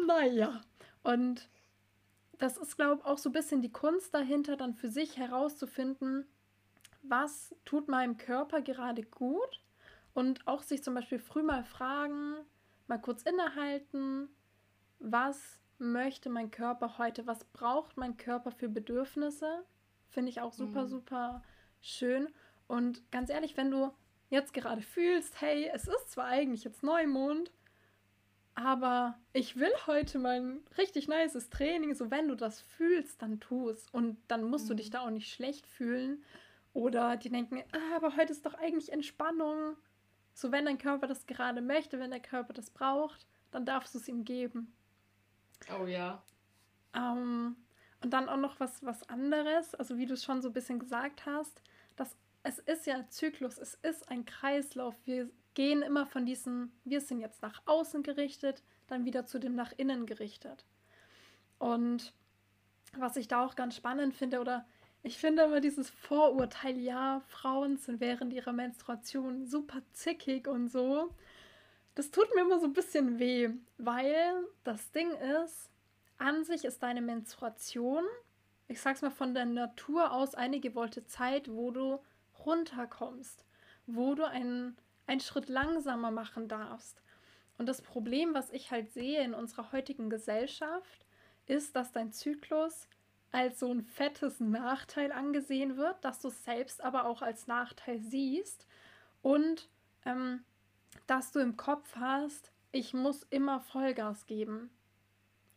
[0.07, 0.61] naja.
[1.03, 1.49] Und
[2.39, 6.27] das ist, glaube ich, auch so ein bisschen die Kunst dahinter, dann für sich herauszufinden,
[7.03, 9.63] was tut meinem Körper gerade gut
[10.15, 12.37] und auch sich zum Beispiel früh mal fragen,
[12.87, 14.29] mal kurz innehalten,
[14.99, 19.65] was möchte mein Körper heute, was braucht mein Körper für Bedürfnisse,
[20.09, 20.89] finde ich auch super, mhm.
[20.89, 21.43] super
[21.81, 22.29] schön.
[22.67, 23.93] Und ganz ehrlich, wenn du
[24.31, 27.51] jetzt gerade fühlst, hey, es ist zwar eigentlich jetzt Neumond,
[28.55, 31.95] aber ich will heute mal ein richtig nices Training.
[31.95, 33.89] So, wenn du das fühlst, dann tu es.
[33.91, 34.69] Und dann musst mhm.
[34.69, 36.25] du dich da auch nicht schlecht fühlen,
[36.75, 39.77] oder die denken, ah, aber heute ist doch eigentlich Entspannung.
[40.35, 43.99] So, wenn dein Körper das gerade möchte, wenn der Körper das braucht, dann darfst du
[43.99, 44.75] es ihm geben.
[45.81, 46.23] Oh ja.
[46.93, 47.57] Ähm,
[48.03, 50.81] und dann auch noch was, was anderes, also wie du es schon so ein bisschen
[50.81, 51.63] gesagt hast,
[51.95, 54.97] dass es ist ja ein Zyklus, es ist ein Kreislauf.
[55.05, 59.55] Wir gehen immer von diesem, wir sind jetzt nach außen gerichtet, dann wieder zu dem
[59.55, 60.65] nach innen gerichtet.
[61.59, 62.13] Und
[62.97, 64.67] was ich da auch ganz spannend finde, oder
[65.03, 71.15] ich finde immer dieses Vorurteil, ja, Frauen sind während ihrer Menstruation super zickig und so.
[71.95, 75.11] Das tut mir immer so ein bisschen weh, weil das Ding
[75.43, 75.71] ist,
[76.19, 78.05] an sich ist deine Menstruation,
[78.67, 82.01] ich sag's mal von der Natur aus, eine gewollte Zeit, wo du
[82.45, 83.45] runterkommst,
[83.87, 87.03] wo du einen, einen Schritt langsamer machen darfst.
[87.59, 91.07] Und das Problem, was ich halt sehe in unserer heutigen Gesellschaft,
[91.47, 92.89] ist, dass dein Zyklus
[93.31, 98.01] als so ein fettes Nachteil angesehen wird, dass du es selbst aber auch als Nachteil
[98.01, 98.67] siehst
[99.23, 99.69] und
[100.05, 100.45] ähm,
[101.07, 104.71] dass du im Kopf hast, ich muss immer Vollgas geben.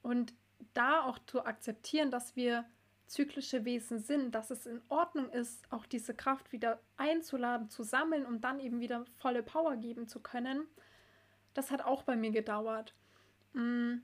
[0.01, 0.33] Und
[0.73, 2.65] da auch zu akzeptieren, dass wir
[3.07, 8.25] zyklische Wesen sind, dass es in Ordnung ist, auch diese Kraft wieder einzuladen, zu sammeln
[8.25, 10.67] und dann eben wieder volle Power geben zu können,
[11.53, 12.93] das hat auch bei mir gedauert.
[13.53, 13.95] Mm,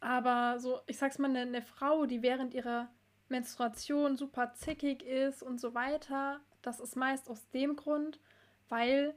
[0.00, 2.90] aber so, ich sag's mal, eine, eine Frau, die während ihrer
[3.28, 8.20] Menstruation super zickig ist und so weiter, das ist meist aus dem Grund,
[8.68, 9.14] weil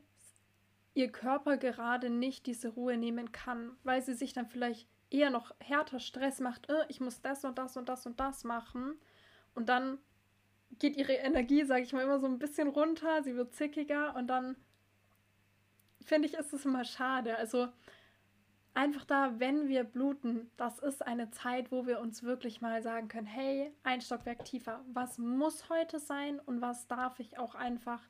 [0.94, 5.52] ihr Körper gerade nicht diese Ruhe nehmen kann, weil sie sich dann vielleicht eher noch
[5.60, 9.00] härter Stress macht, äh, ich muss das und das und das und das machen
[9.56, 10.00] und dann
[10.80, 14.28] geht ihre Energie, sage ich mal, immer so ein bisschen runter, sie wird zickiger und
[14.28, 14.56] dann
[16.02, 17.38] finde ich, ist es immer schade.
[17.38, 17.68] Also
[18.74, 23.08] einfach da, wenn wir bluten, das ist eine Zeit, wo wir uns wirklich mal sagen
[23.08, 28.02] können, hey, ein Stockwerk tiefer, was muss heute sein und was darf ich auch einfach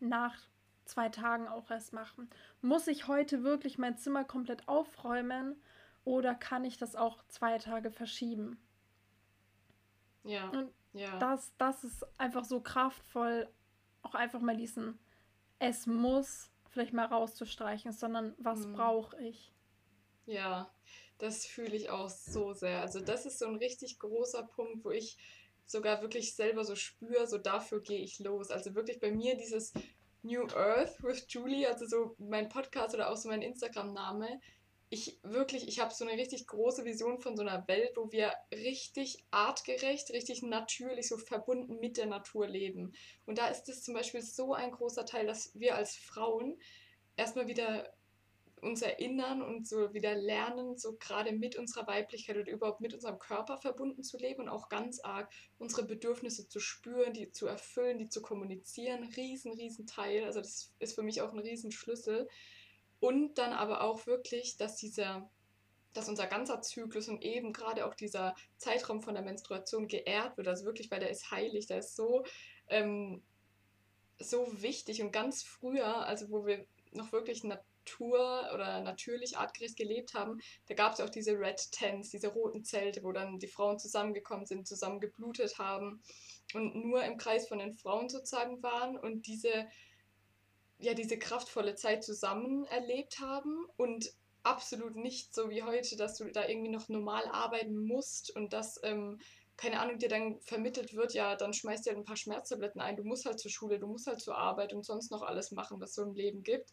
[0.00, 0.36] nach
[0.84, 2.28] zwei Tagen auch erst machen?
[2.60, 5.56] Muss ich heute wirklich mein Zimmer komplett aufräumen
[6.06, 8.58] oder kann ich das auch zwei Tage verschieben?
[10.24, 10.48] Ja.
[10.50, 11.18] Und ja.
[11.18, 13.48] das, das ist einfach so kraftvoll,
[14.02, 14.98] auch einfach mal diesen,
[15.58, 18.72] es muss vielleicht mal rauszustreichen, sondern was Mhm.
[18.72, 19.52] brauche ich?
[20.26, 20.70] Ja,
[21.18, 22.80] das fühle ich auch so sehr.
[22.82, 25.18] Also das ist so ein richtig großer Punkt, wo ich
[25.66, 28.50] sogar wirklich selber so spüre, so dafür gehe ich los.
[28.50, 29.72] Also wirklich bei mir dieses
[30.22, 34.40] New Earth with Julie, also so mein Podcast oder auch so mein Instagram-Name.
[34.88, 38.32] Ich wirklich, ich habe so eine richtig große Vision von so einer Welt, wo wir
[38.52, 42.94] richtig artgerecht, richtig natürlich, so verbunden mit der Natur leben.
[43.24, 46.60] Und da ist es zum Beispiel so ein großer Teil, dass wir als Frauen
[47.16, 47.92] erstmal wieder
[48.62, 53.18] uns erinnern und so wieder lernen, so gerade mit unserer Weiblichkeit oder überhaupt mit unserem
[53.18, 57.98] Körper verbunden zu leben und auch ganz arg unsere Bedürfnisse zu spüren, die zu erfüllen,
[57.98, 59.04] die zu kommunizieren.
[59.16, 60.24] Riesen, riesen Teil.
[60.24, 62.28] Also das ist für mich auch ein riesen Schlüssel.
[63.00, 65.30] Und dann aber auch wirklich, dass dieser,
[65.92, 70.48] dass unser ganzer Zyklus und eben gerade auch dieser Zeitraum von der Menstruation geehrt wird.
[70.48, 72.24] Also wirklich, weil der ist heilig, der ist so,
[72.68, 73.22] ähm,
[74.18, 80.14] so wichtig und ganz früher, also wo wir noch wirklich Natur oder natürlich artgerecht gelebt
[80.14, 83.78] haben, da gab es auch diese Red Tents, diese roten Zelte, wo dann die Frauen
[83.78, 86.02] zusammengekommen sind, zusammen geblutet haben
[86.54, 89.66] und nur im Kreis von den Frauen sozusagen waren und diese,
[90.78, 94.12] ja, diese kraftvolle Zeit zusammen erlebt haben und
[94.42, 98.80] absolut nicht so wie heute, dass du da irgendwie noch normal arbeiten musst und dass,
[98.84, 99.18] ähm,
[99.56, 102.96] keine Ahnung, dir dann vermittelt wird, ja, dann schmeißt dir halt ein paar Schmerztabletten ein,
[102.96, 105.80] du musst halt zur Schule, du musst halt zur Arbeit und sonst noch alles machen,
[105.80, 106.70] was so im Leben gibt,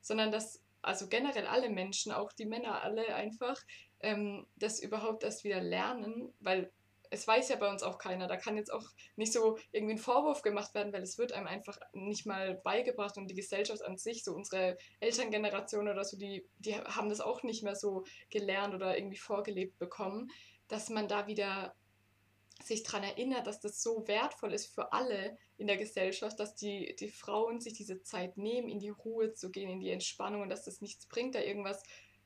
[0.00, 3.60] sondern dass, also generell alle Menschen, auch die Männer alle einfach,
[4.00, 6.70] ähm, das überhaupt erst wieder lernen, weil
[7.10, 8.26] es weiß ja bei uns auch keiner.
[8.26, 8.84] Da kann jetzt auch
[9.16, 13.16] nicht so irgendwie ein Vorwurf gemacht werden, weil es wird einem einfach nicht mal beigebracht
[13.16, 17.42] und die Gesellschaft an sich, so unsere Elterngeneration oder so, die, die haben das auch
[17.42, 20.30] nicht mehr so gelernt oder irgendwie vorgelebt bekommen,
[20.68, 21.74] dass man da wieder
[22.64, 26.96] sich daran erinnert, dass das so wertvoll ist für alle in der Gesellschaft, dass die,
[26.98, 30.48] die Frauen sich diese Zeit nehmen, in die Ruhe zu gehen, in die Entspannung und
[30.48, 31.82] dass das nichts bringt, da irgendwas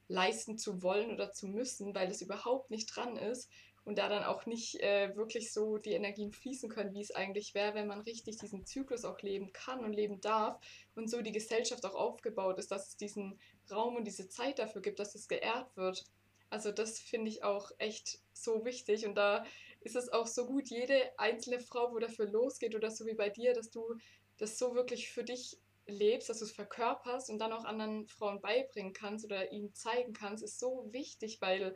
[0.08, 3.48] leisten zu wollen oder zu müssen, weil das überhaupt nicht dran ist
[3.84, 7.54] und da dann auch nicht äh, wirklich so die Energien fließen können, wie es eigentlich
[7.54, 10.60] wäre, wenn man richtig diesen Zyklus auch leben kann und leben darf
[10.94, 13.38] und so die Gesellschaft auch aufgebaut ist, dass es diesen
[13.70, 16.04] Raum und diese Zeit dafür gibt, dass es geehrt wird.
[16.50, 19.44] Also das finde ich auch echt so wichtig und da
[19.80, 23.30] ist es auch so gut, jede einzelne Frau, wo dafür losgeht oder so wie bei
[23.30, 23.94] dir, dass du
[24.36, 28.40] das so wirklich für dich lebst, dass du es verkörperst und dann auch anderen Frauen
[28.40, 31.74] beibringen kannst oder ihnen zeigen kannst, ist so wichtig, weil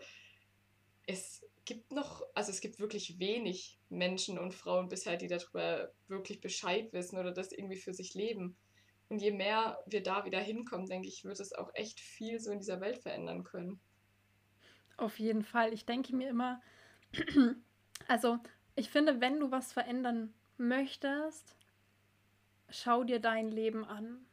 [1.06, 6.40] es gibt noch, also es gibt wirklich wenig Menschen und Frauen bisher, die darüber wirklich
[6.40, 8.56] Bescheid wissen oder das irgendwie für sich leben.
[9.08, 12.50] Und je mehr wir da wieder hinkommen, denke ich, wird es auch echt viel so
[12.50, 13.80] in dieser Welt verändern können.
[14.96, 15.72] Auf jeden Fall.
[15.72, 16.60] Ich denke mir immer,
[18.08, 18.38] also
[18.76, 21.56] ich finde, wenn du was verändern möchtest,
[22.70, 24.26] schau dir dein Leben an.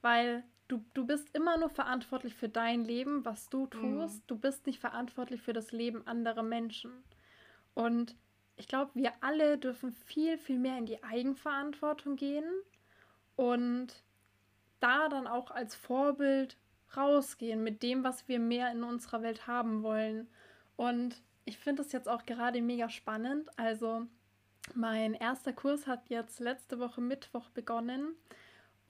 [0.00, 4.22] Weil du, du bist immer nur verantwortlich für dein Leben, was du tust.
[4.22, 4.26] Mhm.
[4.26, 6.90] Du bist nicht verantwortlich für das Leben anderer Menschen.
[7.74, 8.16] Und
[8.56, 12.50] ich glaube, wir alle dürfen viel, viel mehr in die Eigenverantwortung gehen
[13.36, 13.88] und
[14.80, 16.56] da dann auch als Vorbild
[16.96, 20.26] rausgehen mit dem, was wir mehr in unserer Welt haben wollen.
[20.76, 23.48] Und ich finde das jetzt auch gerade mega spannend.
[23.58, 24.06] Also
[24.74, 28.14] mein erster Kurs hat jetzt letzte Woche Mittwoch begonnen.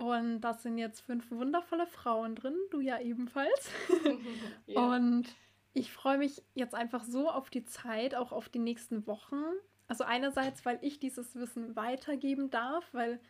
[0.02, 3.70] Und da sind jetzt fünf wundervolle Frauen drin, du ja ebenfalls.
[4.66, 4.80] Ja.
[4.80, 5.26] Und
[5.74, 9.40] ich freue mich jetzt einfach so auf die Zeit, auch auf die nächsten Wochen.
[9.86, 13.20] Also einerseits, weil ich dieses Wissen weitergeben darf, weil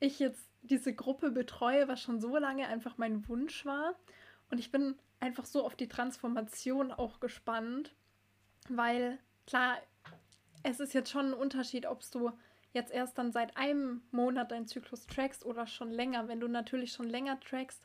[0.00, 3.94] ich jetzt diese Gruppe betreue, was schon so lange einfach mein Wunsch war.
[4.50, 7.94] Und ich bin einfach so auf die Transformation auch gespannt,
[8.70, 9.76] weil klar,
[10.62, 12.32] es ist jetzt schon ein Unterschied, ob du
[12.72, 16.28] jetzt erst dann seit einem Monat deinen Zyklus trackst oder schon länger.
[16.28, 17.82] Wenn du natürlich schon länger trackst,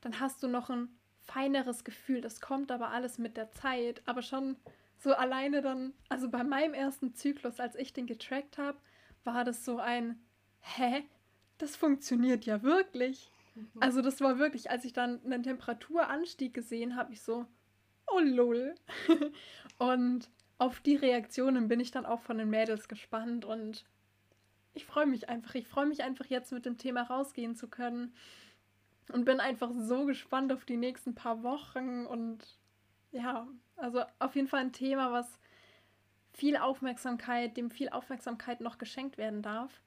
[0.00, 0.88] dann hast du noch ein
[1.20, 2.20] feineres Gefühl.
[2.20, 4.02] Das kommt aber alles mit der Zeit.
[4.06, 4.56] Aber schon
[4.98, 8.78] so alleine dann, also bei meinem ersten Zyklus, als ich den getrackt habe,
[9.24, 10.20] war das so ein,
[10.60, 11.04] hä?
[11.58, 13.30] Das funktioniert ja wirklich.
[13.80, 17.46] Also das war wirklich, als ich dann einen Temperaturanstieg gesehen habe, ich so,
[18.06, 18.74] oh lol.
[19.78, 23.84] und auf die Reaktionen bin ich dann auch von den Mädels gespannt und
[24.76, 25.54] ich freue mich einfach.
[25.54, 28.14] Ich freue mich einfach jetzt mit dem Thema rausgehen zu können
[29.12, 32.58] und bin einfach so gespannt auf die nächsten paar Wochen und
[33.12, 35.26] ja, also auf jeden Fall ein Thema, was
[36.32, 39.80] viel Aufmerksamkeit, dem viel Aufmerksamkeit noch geschenkt werden darf.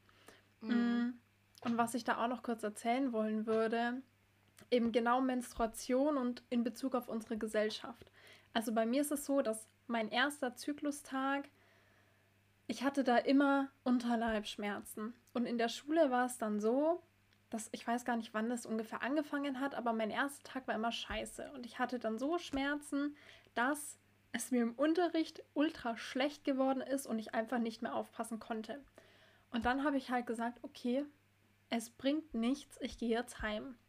[0.62, 1.20] Mhm.
[1.62, 4.02] Und was ich da auch noch kurz erzählen wollen würde,
[4.72, 8.12] eben genau Menstruation und in Bezug auf unsere Gesellschaft.
[8.54, 11.50] Also bei mir ist es so, dass mein erster Zyklustag,
[12.70, 15.16] ich hatte da immer Unterleibschmerzen.
[15.34, 17.02] Und in der Schule war es dann so,
[17.50, 20.76] dass ich weiß gar nicht, wann das ungefähr angefangen hat, aber mein erster Tag war
[20.76, 21.52] immer scheiße.
[21.56, 23.18] Und ich hatte dann so Schmerzen,
[23.56, 23.98] dass
[24.34, 28.80] es mir im Unterricht ultra schlecht geworden ist und ich einfach nicht mehr aufpassen konnte.
[29.50, 31.04] Und dann habe ich halt gesagt, okay,
[31.72, 33.80] es bringt nichts, ich gehe jetzt heim.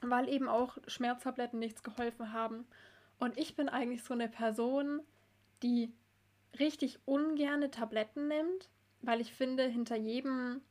[0.00, 2.66] Weil eben auch Schmerztabletten nichts geholfen haben.
[3.20, 5.02] Und ich bin eigentlich so eine Person,
[5.62, 5.92] die
[6.58, 8.70] richtig ungerne Tabletten nimmt,
[9.02, 10.62] weil ich finde, hinter jedem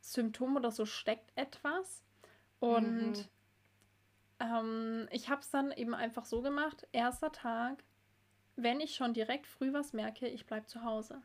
[0.00, 2.02] Symptom oder so steckt etwas.
[2.58, 3.24] Und mhm.
[4.40, 7.82] ähm, ich habe es dann eben einfach so gemacht, erster Tag,
[8.56, 11.22] wenn ich schon direkt früh was merke, ich bleibe zu Hause.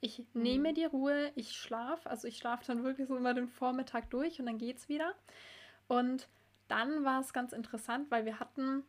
[0.00, 0.42] Ich mhm.
[0.42, 4.38] nehme die Ruhe, ich schlafe, also ich schlafe dann wirklich so immer den Vormittag durch
[4.38, 5.14] und dann geht's wieder.
[5.88, 6.28] Und
[6.68, 8.84] dann war es ganz interessant, weil wir hatten,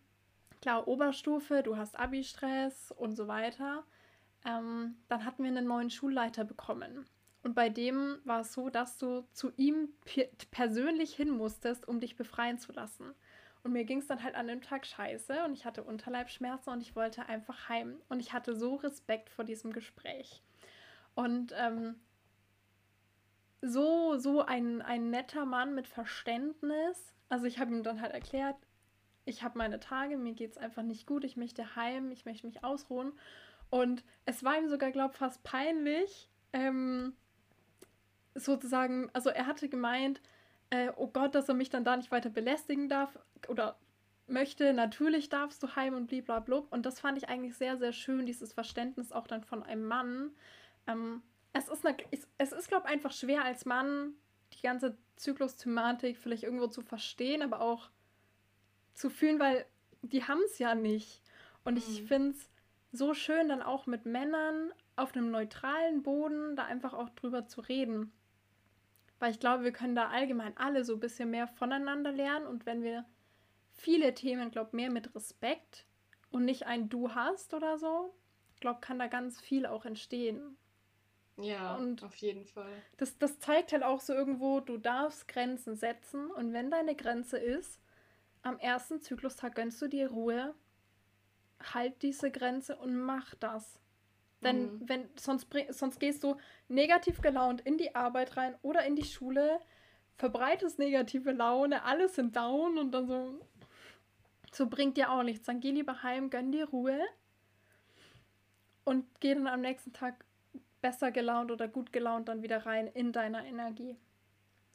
[0.62, 3.86] klar, Oberstufe, du hast Abi-Stress und so weiter.
[4.46, 7.06] Ähm, dann hatten wir einen neuen Schulleiter bekommen.
[7.44, 9.90] Und bei dem war es so, dass du zu ihm
[10.52, 13.14] persönlich hin musstest, um dich befreien zu lassen.
[13.64, 16.82] Und mir ging es dann halt an dem Tag scheiße und ich hatte Unterleibschmerzen und
[16.82, 18.02] ich wollte einfach heim.
[18.10, 20.44] Und ich hatte so Respekt vor diesem Gespräch.
[21.16, 21.96] Und ähm,
[23.62, 27.16] so, so ein, ein netter Mann mit Verständnis.
[27.30, 28.56] Also ich habe ihm dann halt erklärt,
[29.26, 32.46] ich habe meine Tage, mir geht es einfach nicht gut, ich möchte heim, ich möchte
[32.46, 33.14] mich ausruhen.
[33.76, 37.12] Und es war ihm sogar, glaube ich, fast peinlich, ähm,
[38.34, 40.22] sozusagen, also er hatte gemeint,
[40.70, 43.78] äh, oh Gott, dass er mich dann da nicht weiter belästigen darf oder
[44.28, 46.64] möchte, natürlich darfst du heim und blablabla.
[46.70, 50.32] Und das fand ich eigentlich sehr, sehr schön, dieses Verständnis auch dann von einem Mann,
[50.88, 51.98] ähm, es ist, eine,
[52.38, 54.14] es ist, glaube ich, einfach schwer als Mann
[54.54, 57.90] die ganze Zyklus-Thematik vielleicht irgendwo zu verstehen, aber auch
[58.94, 59.66] zu fühlen, weil
[60.02, 61.22] die haben es ja nicht.
[61.66, 62.08] Und ich mhm.
[62.08, 62.50] finde es
[62.96, 67.62] so schön, dann auch mit Männern auf einem neutralen Boden da einfach auch drüber zu
[67.62, 68.12] reden.
[69.20, 72.66] Weil ich glaube, wir können da allgemein alle so ein bisschen mehr voneinander lernen und
[72.66, 73.06] wenn wir
[73.72, 75.86] viele Themen, glaube mehr mit Respekt
[76.30, 78.14] und nicht ein Du hast oder so,
[78.60, 80.58] glaube kann da ganz viel auch entstehen.
[81.38, 82.72] Ja, und auf jeden Fall.
[82.98, 87.38] Das, das zeigt halt auch so irgendwo, du darfst Grenzen setzen und wenn deine Grenze
[87.38, 87.80] ist,
[88.42, 90.54] am ersten Zyklustag gönnst du dir Ruhe,
[91.62, 93.80] halt diese Grenze und mach das.
[94.42, 94.90] Denn mhm.
[94.90, 96.38] wenn, sonst, sonst gehst du
[96.68, 99.60] negativ gelaunt in die Arbeit rein oder in die Schule,
[100.18, 103.40] verbreitest negative Laune, alles sind down und dann so,
[104.52, 105.46] so bringt dir auch nichts.
[105.46, 107.00] Dann geh lieber heim, gönn dir Ruhe
[108.84, 110.26] und geh dann am nächsten Tag
[110.82, 113.98] besser gelaunt oder gut gelaunt dann wieder rein in deiner Energie.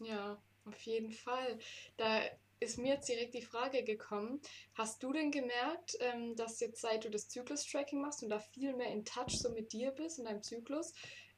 [0.00, 1.58] Ja, auf jeden Fall.
[1.96, 2.22] Da
[2.60, 4.40] ist mir jetzt direkt die Frage gekommen,
[4.74, 8.74] hast du denn gemerkt, ähm, dass jetzt seit du das Zyklus-Tracking machst und da viel
[8.74, 10.92] mehr in Touch so mit dir bist in deinem Zyklus,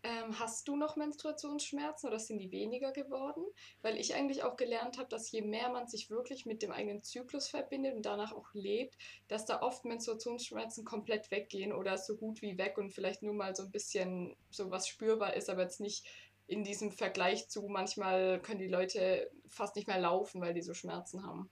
[0.04, 3.44] ähm, hast du noch Menstruationsschmerzen oder sind die weniger geworden?
[3.82, 7.04] Weil ich eigentlich auch gelernt habe, dass je mehr man sich wirklich mit dem eigenen
[7.04, 12.42] Zyklus verbindet und danach auch lebt, dass da oft Menstruationsschmerzen komplett weggehen oder so gut
[12.42, 15.80] wie weg und vielleicht nur mal so ein bisschen so was spürbar ist, aber jetzt
[15.80, 16.04] nicht
[16.52, 20.74] in diesem Vergleich zu, manchmal können die Leute fast nicht mehr laufen, weil die so
[20.74, 21.50] Schmerzen haben.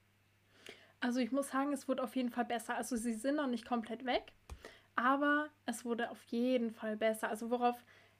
[0.99, 2.75] Also ich muss sagen, es wurde auf jeden Fall besser.
[2.75, 4.33] Also sie sind noch nicht komplett weg,
[4.95, 7.29] aber es wurde auf jeden Fall besser.
[7.29, 7.75] Also worauf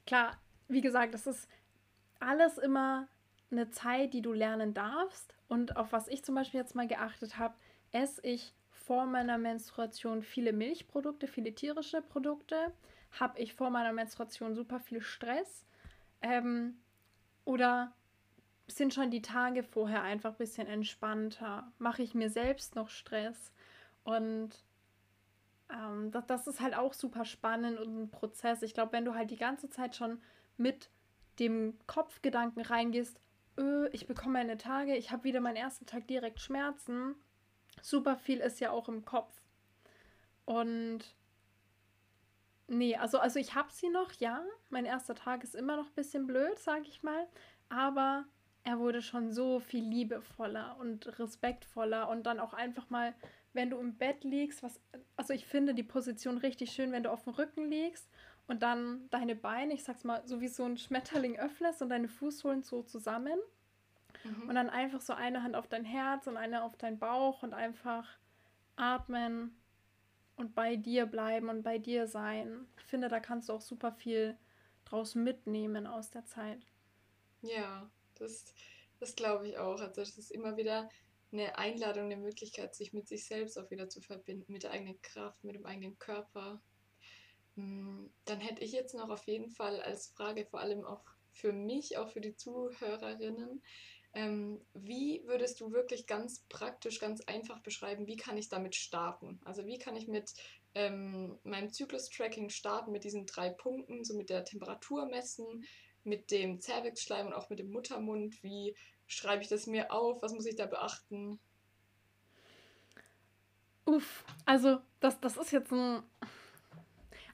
[0.07, 1.47] klar, wie gesagt, das ist
[2.19, 3.07] alles immer
[3.51, 5.35] eine Zeit, die du lernen darfst.
[5.47, 7.53] Und auf was ich zum Beispiel jetzt mal geachtet habe,
[7.91, 12.73] esse ich vor meiner Menstruation viele Milchprodukte, viele tierische Produkte.
[13.19, 15.65] Habe ich vor meiner Menstruation super viel Stress?
[16.21, 16.79] Ähm,
[17.45, 17.93] oder
[18.67, 21.71] sind schon die Tage vorher einfach ein bisschen entspannter?
[21.77, 23.51] Mache ich mir selbst noch Stress?
[24.03, 24.51] Und
[25.71, 28.61] ähm, das, das ist halt auch super spannend und ein Prozess.
[28.61, 30.21] Ich glaube, wenn du halt die ganze Zeit schon
[30.57, 30.89] mit
[31.39, 33.19] dem Kopfgedanken reingehst,
[33.57, 37.15] öh, ich bekomme meine Tage, ich habe wieder meinen ersten Tag direkt Schmerzen,
[37.81, 39.41] super viel ist ja auch im Kopf.
[40.45, 41.15] Und
[42.71, 44.43] nee, also, also ich habe sie noch, ja.
[44.69, 47.27] Mein erster Tag ist immer noch ein bisschen blöd, sage ich mal.
[47.69, 48.25] Aber
[48.63, 53.13] er wurde schon so viel liebevoller und respektvoller und dann auch einfach mal
[53.53, 54.79] wenn du im Bett liegst, was,
[55.17, 58.09] also ich finde die Position richtig schön, wenn du auf dem Rücken liegst
[58.47, 62.07] und dann deine Beine, ich sag's mal, so wie so ein Schmetterling öffnest und deine
[62.07, 63.37] Fußsohlen so zusammen.
[64.23, 64.49] Mhm.
[64.49, 67.53] Und dann einfach so eine Hand auf dein Herz und eine auf deinen Bauch und
[67.53, 68.07] einfach
[68.75, 69.55] atmen
[70.41, 72.67] und bei dir bleiben und bei dir sein.
[72.77, 74.37] Ich finde, da kannst du auch super viel
[74.83, 76.65] draus mitnehmen aus der Zeit.
[77.41, 78.53] Ja, das,
[78.99, 79.79] das glaube ich auch.
[79.79, 80.89] Also das ist immer wieder
[81.31, 85.01] eine Einladung, eine Möglichkeit, sich mit sich selbst auch wieder zu verbinden, mit der eigenen
[85.01, 86.61] Kraft, mit dem eigenen Körper.
[87.55, 91.53] Hm, dann hätte ich jetzt noch auf jeden Fall als Frage, vor allem auch für
[91.53, 93.61] mich, auch für die Zuhörerinnen,
[94.13, 99.39] ähm, wie würdest du wirklich ganz praktisch, ganz einfach beschreiben, wie kann ich damit starten?
[99.45, 100.33] Also wie kann ich mit
[100.75, 105.65] ähm, meinem Zyklus-Tracking starten, mit diesen drei Punkten, so mit der Temperatur messen,
[106.03, 108.41] mit dem Zervixschleim und auch mit dem Muttermund.
[108.43, 108.75] Wie
[109.07, 110.21] schreibe ich das mir auf?
[110.21, 111.39] Was muss ich da beachten?
[113.85, 116.03] Uff, also das, das ist jetzt ein...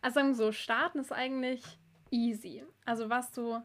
[0.01, 1.63] Also sagen wir so, starten ist eigentlich
[2.11, 2.63] easy.
[2.85, 3.61] Also was du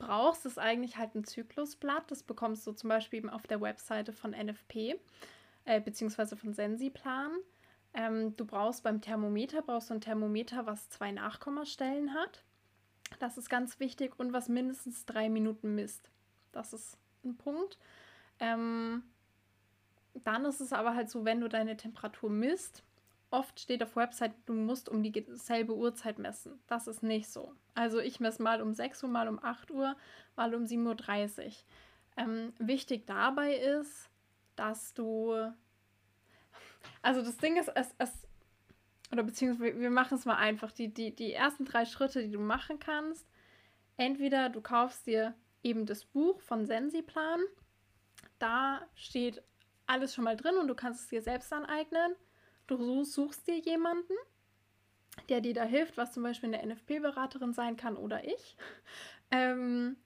[0.00, 2.10] brauchst, ist eigentlich halt ein Zyklusblatt.
[2.10, 4.98] Das bekommst du zum Beispiel eben auf der Webseite von NFP
[5.64, 7.30] äh, beziehungsweise von Sensiplan.
[7.94, 12.42] Ähm, du brauchst beim Thermometer brauchst du ein Thermometer, was zwei Nachkommastellen hat.
[13.18, 16.10] Das ist ganz wichtig und was mindestens drei Minuten misst.
[16.52, 17.78] Das ist ein Punkt.
[18.38, 19.02] Ähm,
[20.24, 22.82] dann ist es aber halt so, wenn du deine Temperatur misst,
[23.30, 26.60] oft steht auf Website, du musst um dieselbe Uhrzeit messen.
[26.66, 27.54] Das ist nicht so.
[27.74, 29.96] Also ich messe mal um 6 Uhr, mal um 8 Uhr,
[30.36, 31.52] mal um 7.30 Uhr.
[32.16, 34.10] Ähm, wichtig dabei ist,
[34.56, 35.52] dass du.
[37.02, 38.26] Also das Ding ist, es, es
[39.12, 40.72] oder beziehungsweise wir machen es mal einfach.
[40.72, 43.26] Die, die, die ersten drei Schritte, die du machen kannst,
[43.96, 47.40] entweder du kaufst dir eben das Buch von Sensiplan.
[48.38, 49.42] Da steht
[49.86, 52.14] alles schon mal drin und du kannst es dir selbst aneignen.
[52.70, 54.12] Du suchst dir jemanden,
[55.28, 58.56] der dir da hilft, was zum Beispiel eine NFP-Beraterin sein kann oder ich.
[59.32, 59.96] Ähm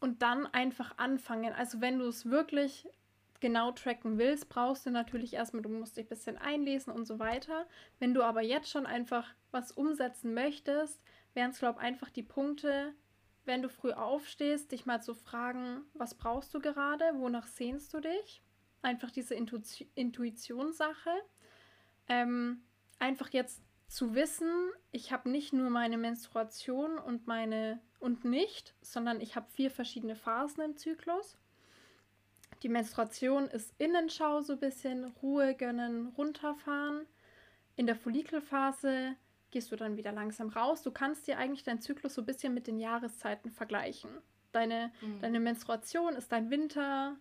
[0.00, 1.54] und dann einfach anfangen.
[1.54, 2.86] Also wenn du es wirklich
[3.40, 7.18] genau tracken willst, brauchst du natürlich erstmal, du musst dich ein bisschen einlesen und so
[7.18, 7.66] weiter.
[7.98, 11.02] Wenn du aber jetzt schon einfach was umsetzen möchtest,
[11.32, 12.94] wären es, glaube ich, einfach die Punkte,
[13.46, 18.00] wenn du früh aufstehst, dich mal zu fragen, was brauchst du gerade, wonach sehnst du
[18.00, 18.42] dich?
[18.82, 19.60] Einfach diese Intu
[19.94, 21.10] Intuitionssache.
[22.08, 22.62] Ähm,
[22.98, 24.50] einfach jetzt zu wissen,
[24.92, 30.14] ich habe nicht nur meine Menstruation und meine und nicht, sondern ich habe vier verschiedene
[30.14, 31.36] Phasen im Zyklus.
[32.62, 37.06] Die Menstruation ist Innenschau so ein bisschen, Ruhe gönnen, runterfahren.
[37.76, 39.16] In der Follikelphase
[39.50, 40.82] gehst du dann wieder langsam raus.
[40.82, 44.10] Du kannst dir eigentlich deinen Zyklus so ein bisschen mit den Jahreszeiten vergleichen.
[44.52, 45.20] Deine, mhm.
[45.20, 47.16] deine Menstruation ist dein Winter,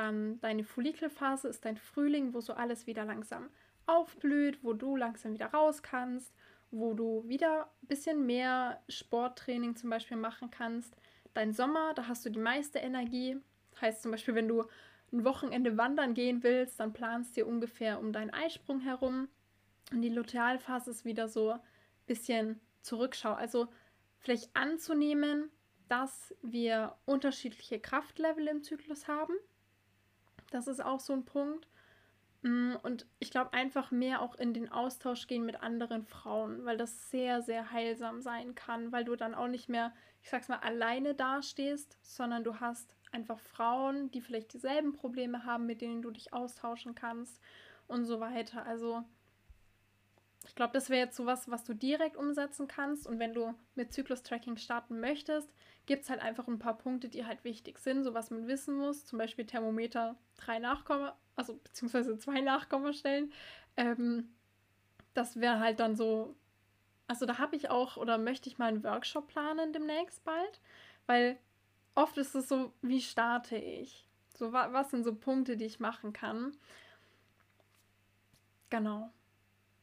[0.00, 3.50] dann deine Follikelphase ist dein Frühling, wo so alles wieder langsam
[3.84, 6.34] aufblüht, wo du langsam wieder raus kannst,
[6.70, 10.96] wo du wieder ein bisschen mehr Sporttraining zum Beispiel machen kannst.
[11.34, 13.36] Dein Sommer, da hast du die meiste Energie.
[13.78, 14.64] Heißt zum Beispiel, wenn du
[15.12, 19.28] ein Wochenende wandern gehen willst, dann planst dir ungefähr um deinen Eisprung herum.
[19.92, 21.60] Und die Lutealphase ist wieder so ein
[22.06, 23.34] bisschen Zurückschau.
[23.34, 23.68] Also
[24.18, 25.50] vielleicht anzunehmen,
[25.88, 29.34] dass wir unterschiedliche Kraftlevel im Zyklus haben.
[30.50, 31.68] Das ist auch so ein Punkt.
[32.42, 36.76] Mm, und ich glaube, einfach mehr auch in den Austausch gehen mit anderen Frauen, weil
[36.76, 39.92] das sehr, sehr heilsam sein kann, weil du dann auch nicht mehr,
[40.22, 45.66] ich sag's mal, alleine dastehst, sondern du hast einfach Frauen, die vielleicht dieselben Probleme haben,
[45.66, 47.40] mit denen du dich austauschen kannst
[47.88, 48.64] und so weiter.
[48.64, 49.04] Also
[50.46, 53.06] ich glaube, das wäre jetzt sowas, was du direkt umsetzen kannst.
[53.06, 55.52] Und wenn du mit Zyklus-Tracking starten möchtest,
[55.90, 58.76] gibt es halt einfach ein paar Punkte, die halt wichtig sind, so was man wissen
[58.76, 59.06] muss.
[59.06, 63.32] Zum Beispiel Thermometer drei Nachkomma, also beziehungsweise zwei Nachkommastellen.
[63.76, 64.32] Ähm,
[65.14, 66.36] das wäre halt dann so.
[67.08, 70.60] Also da habe ich auch oder möchte ich mal einen Workshop planen demnächst bald,
[71.06, 71.40] weil
[71.96, 74.06] oft ist es so, wie starte ich?
[74.36, 76.56] So, was sind so Punkte, die ich machen kann?
[78.70, 79.10] Genau.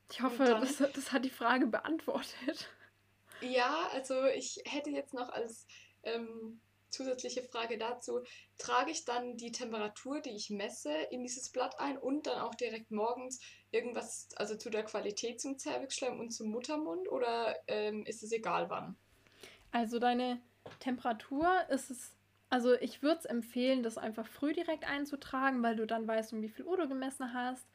[0.09, 2.69] Ich hoffe, das, das hat die Frage beantwortet.
[3.41, 5.67] Ja, also ich hätte jetzt noch als
[6.03, 8.21] ähm, zusätzliche Frage dazu,
[8.57, 12.55] trage ich dann die Temperatur, die ich messe, in dieses Blatt ein und dann auch
[12.55, 13.39] direkt morgens
[13.71, 18.69] irgendwas, also zu der Qualität zum Zervixschleim und zum Muttermund oder ähm, ist es egal
[18.69, 18.95] wann?
[19.71, 20.41] Also deine
[20.79, 22.15] Temperatur ist es,
[22.49, 26.41] also ich würde es empfehlen, das einfach früh direkt einzutragen, weil du dann weißt, um
[26.41, 27.67] wie viel Uhr du gemessen hast.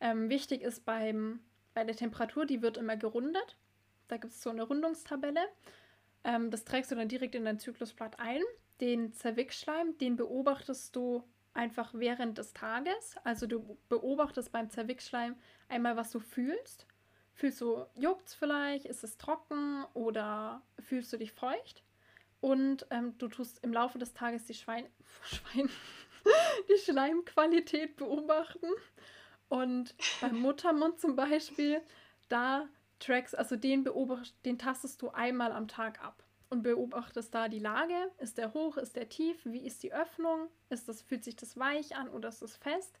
[0.00, 1.40] Ähm, wichtig ist beim
[1.74, 3.56] bei der Temperatur, die wird immer gerundet.
[4.08, 5.40] Da gibt es so eine Rundungstabelle.
[6.24, 8.42] Ähm, das trägst du dann direkt in dein Zyklusblatt ein.
[8.80, 13.16] Den Zervixschleim, den beobachtest du einfach während des Tages.
[13.24, 15.36] Also du beobachtest beim Zervixschleim
[15.68, 16.86] einmal, was du fühlst.
[17.34, 18.84] Fühlst du, juckt es vielleicht?
[18.84, 21.82] Ist es trocken oder fühlst du dich feucht?
[22.40, 24.86] Und ähm, du tust im Laufe des Tages die Schwein,
[25.22, 25.68] Schwein,
[26.68, 28.68] die Schleimqualität beobachten.
[29.48, 31.82] Und beim Muttermund zum Beispiel,
[32.28, 32.68] da
[33.00, 36.22] Tracks, also den beobacht, den tastest du einmal am Tag ab.
[36.52, 37.94] und beobachtest da die Lage.
[38.18, 39.38] Ist der hoch, ist der tief?
[39.44, 40.48] Wie ist die Öffnung?
[40.68, 42.98] Ist das, fühlt sich das weich an oder ist das fest?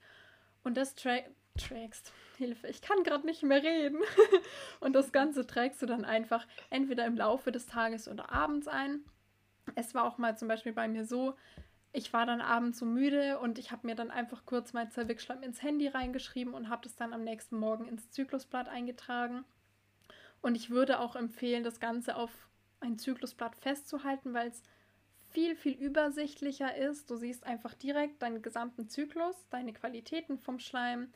[0.62, 1.18] Und das tra
[1.58, 2.12] trägst.
[2.38, 3.98] Hilfe, ich kann gerade nicht mehr reden.
[4.80, 9.04] und das Ganze trägst du dann einfach entweder im Laufe des Tages oder abends ein.
[9.74, 11.34] Es war auch mal zum Beispiel bei mir so,
[11.92, 15.42] ich war dann abends so müde und ich habe mir dann einfach kurz mein Zervixschleim
[15.42, 19.44] ins Handy reingeschrieben und habe das dann am nächsten Morgen ins Zyklusblatt eingetragen.
[20.42, 22.30] Und ich würde auch empfehlen, das Ganze auf
[22.80, 24.62] ein Zyklusblatt festzuhalten, weil es
[25.30, 27.10] viel, viel übersichtlicher ist.
[27.10, 31.12] Du siehst einfach direkt deinen gesamten Zyklus, deine Qualitäten vom Schleim.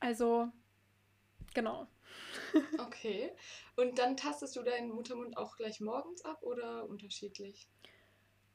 [0.00, 0.50] Also,
[1.54, 1.86] genau.
[2.78, 3.32] Okay.
[3.76, 7.68] Und dann tastest du deinen Muttermund auch gleich morgens ab oder unterschiedlich?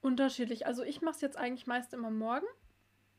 [0.01, 0.67] Unterschiedlich.
[0.67, 2.45] Also ich mache es jetzt eigentlich meist immer morgen.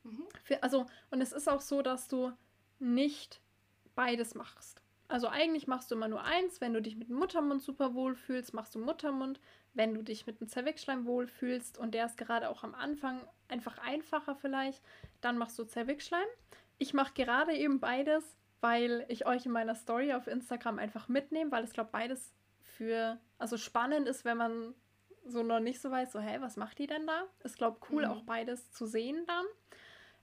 [0.05, 0.29] Mhm.
[0.45, 2.33] Für, also, und es ist auch so, dass du
[2.79, 3.41] nicht
[3.97, 4.81] beides machst.
[5.09, 6.61] Also eigentlich machst du immer nur eins.
[6.61, 9.41] Wenn du dich mit dem Muttermund super wohl fühlst, machst du Muttermund.
[9.73, 13.27] Wenn du dich mit dem Zervixschleim wohl fühlst und der ist gerade auch am Anfang
[13.49, 14.83] einfach einfacher vielleicht,
[15.23, 16.27] dann machst du Zervixschleim.
[16.77, 21.51] Ich mache gerade eben beides, weil ich euch in meiner Story auf Instagram einfach mitnehme,
[21.51, 24.75] weil ich glaube beides für, also spannend ist, wenn man
[25.25, 27.25] so noch nicht so weiß, so, hä, was macht die denn da?
[27.45, 28.11] Ist, glaube cool, mhm.
[28.11, 29.45] auch beides zu sehen dann.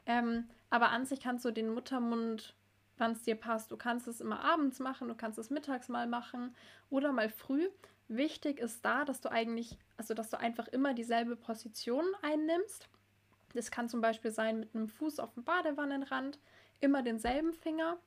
[0.06, 2.56] Ähm, aber an sich kannst du den Muttermund,
[2.98, 6.08] wann es dir passt, du kannst es immer abends machen, du kannst es mittags mal
[6.08, 6.56] machen
[6.90, 7.68] oder mal früh.
[8.08, 12.88] Wichtig ist da, dass du eigentlich, also dass du einfach immer dieselbe Position einnimmst.
[13.54, 16.40] Das kann zum Beispiel sein mit einem Fuß auf dem Badewannenrand,
[16.82, 17.98] immer denselben Finger.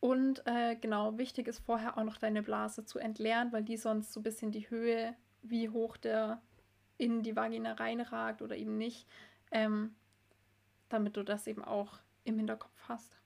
[0.00, 4.12] Und äh, genau, wichtig ist vorher auch noch deine Blase zu entleeren, weil die sonst
[4.12, 6.40] so ein bisschen die Höhe wie hoch der
[6.96, 9.06] in die Vagina reinragt oder eben nicht,
[9.52, 9.94] ähm,
[10.88, 13.19] damit du das eben auch im Hinterkopf hast.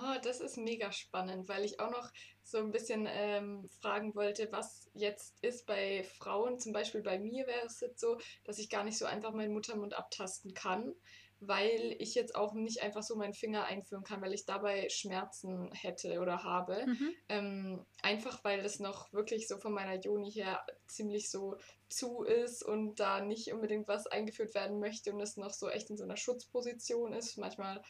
[0.00, 2.10] Oh, das ist mega spannend, weil ich auch noch
[2.42, 6.60] so ein bisschen ähm, fragen wollte, was jetzt ist bei Frauen.
[6.60, 9.52] Zum Beispiel bei mir wäre es jetzt so, dass ich gar nicht so einfach meinen
[9.52, 10.94] Muttermund abtasten kann,
[11.40, 15.70] weil ich jetzt auch nicht einfach so meinen Finger einführen kann, weil ich dabei Schmerzen
[15.72, 16.86] hätte oder habe.
[16.86, 17.14] Mhm.
[17.28, 21.56] Ähm, einfach weil das noch wirklich so von meiner Joni her ziemlich so
[21.88, 25.90] zu ist und da nicht unbedingt was eingeführt werden möchte und es noch so echt
[25.90, 27.36] in so einer Schutzposition ist.
[27.36, 27.82] Manchmal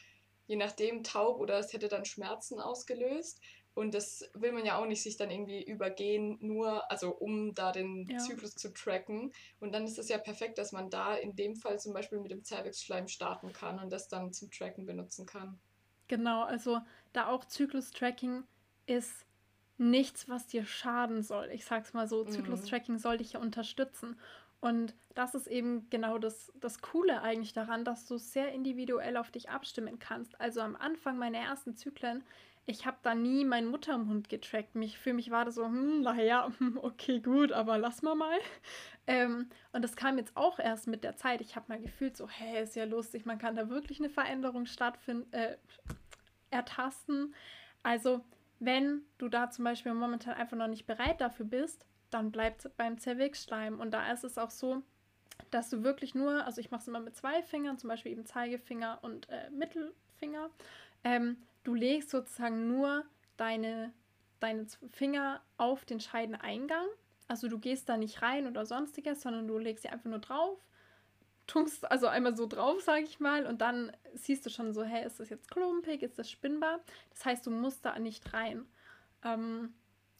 [0.49, 3.41] je nachdem taub oder es hätte dann Schmerzen ausgelöst.
[3.75, 7.71] Und das will man ja auch nicht sich dann irgendwie übergehen, nur, also um da
[7.71, 8.19] den ja.
[8.19, 9.33] Zyklus zu tracken.
[9.61, 12.33] Und dann ist es ja perfekt, dass man da in dem Fall zum Beispiel mit
[12.33, 15.61] dem Cervix-Schleim starten kann und das dann zum Tracken benutzen kann.
[16.09, 16.81] Genau, also
[17.13, 18.43] da auch Zyklus-Tracking
[18.87, 19.27] ist
[19.77, 21.51] nichts, was dir schaden soll.
[21.53, 22.31] Ich sag's mal so, mhm.
[22.31, 24.19] Zyklus-Tracking soll dich ja unterstützen.
[24.61, 29.31] Und das ist eben genau das, das Coole eigentlich daran, dass du sehr individuell auf
[29.31, 30.41] dich abstimmen kannst.
[30.41, 32.25] Also am Anfang meiner ersten Zyklen
[32.69, 34.75] ich habe da nie meinen Muttermund getrackt.
[34.75, 36.53] Mich, für mich war das so, hm, naja,
[36.83, 38.39] okay, gut, aber lass mal mal.
[39.07, 41.41] Ähm, und das kam jetzt auch erst mit der Zeit.
[41.41, 44.67] Ich habe mal gefühlt so, hey, ist ja lustig, man kann da wirklich eine Veränderung
[44.67, 45.57] stattfinden, äh,
[46.51, 47.35] ertasten.
[47.83, 48.23] Also,
[48.59, 52.99] wenn du da zum Beispiel momentan einfach noch nicht bereit dafür bist, dann bleibt beim
[52.99, 53.81] Zervixschleim.
[53.81, 54.83] Und da ist es auch so,
[55.51, 58.27] dass du wirklich nur, also ich mache es immer mit zwei Fingern, zum Beispiel eben
[58.27, 60.51] Zeigefinger und äh, Mittelfinger.
[61.05, 63.05] Ähm, du legst sozusagen nur
[63.37, 63.93] deine,
[64.41, 66.87] deine Finger auf den Scheideneingang.
[67.29, 70.59] Also du gehst da nicht rein oder sonstiges, sondern du legst sie einfach nur drauf,
[71.47, 75.07] tunkst also einmal so drauf, sage ich mal, und dann siehst du schon so, hey,
[75.07, 76.81] ist das jetzt klumpig, ist das spinnbar?
[77.11, 78.67] Das heißt, du musst da nicht rein.
[79.25, 79.75] Ähm,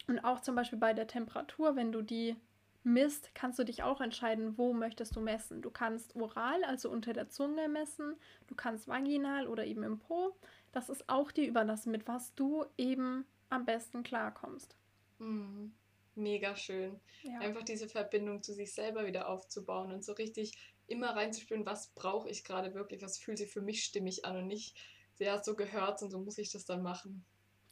[0.09, 2.37] und auch zum Beispiel bei der Temperatur, wenn du die
[2.83, 5.63] misst, kannst du dich auch entscheiden, wo möchtest du messen.
[5.63, 10.35] Du kannst oral, also unter der Zunge messen, du kannst vaginal oder eben im Po
[10.73, 14.77] das ist auch dir überlassen, mit was du eben am besten klarkommst.
[15.19, 15.73] Mhm.
[16.15, 17.01] Mega schön.
[17.23, 17.41] Ja.
[17.41, 22.29] Einfach diese Verbindung zu sich selber wieder aufzubauen und so richtig immer reinzuspüren, was brauche
[22.29, 24.77] ich gerade wirklich, was fühlt sich für mich stimmig an und nicht,
[25.19, 27.25] ja, so gehört und so muss ich das dann machen.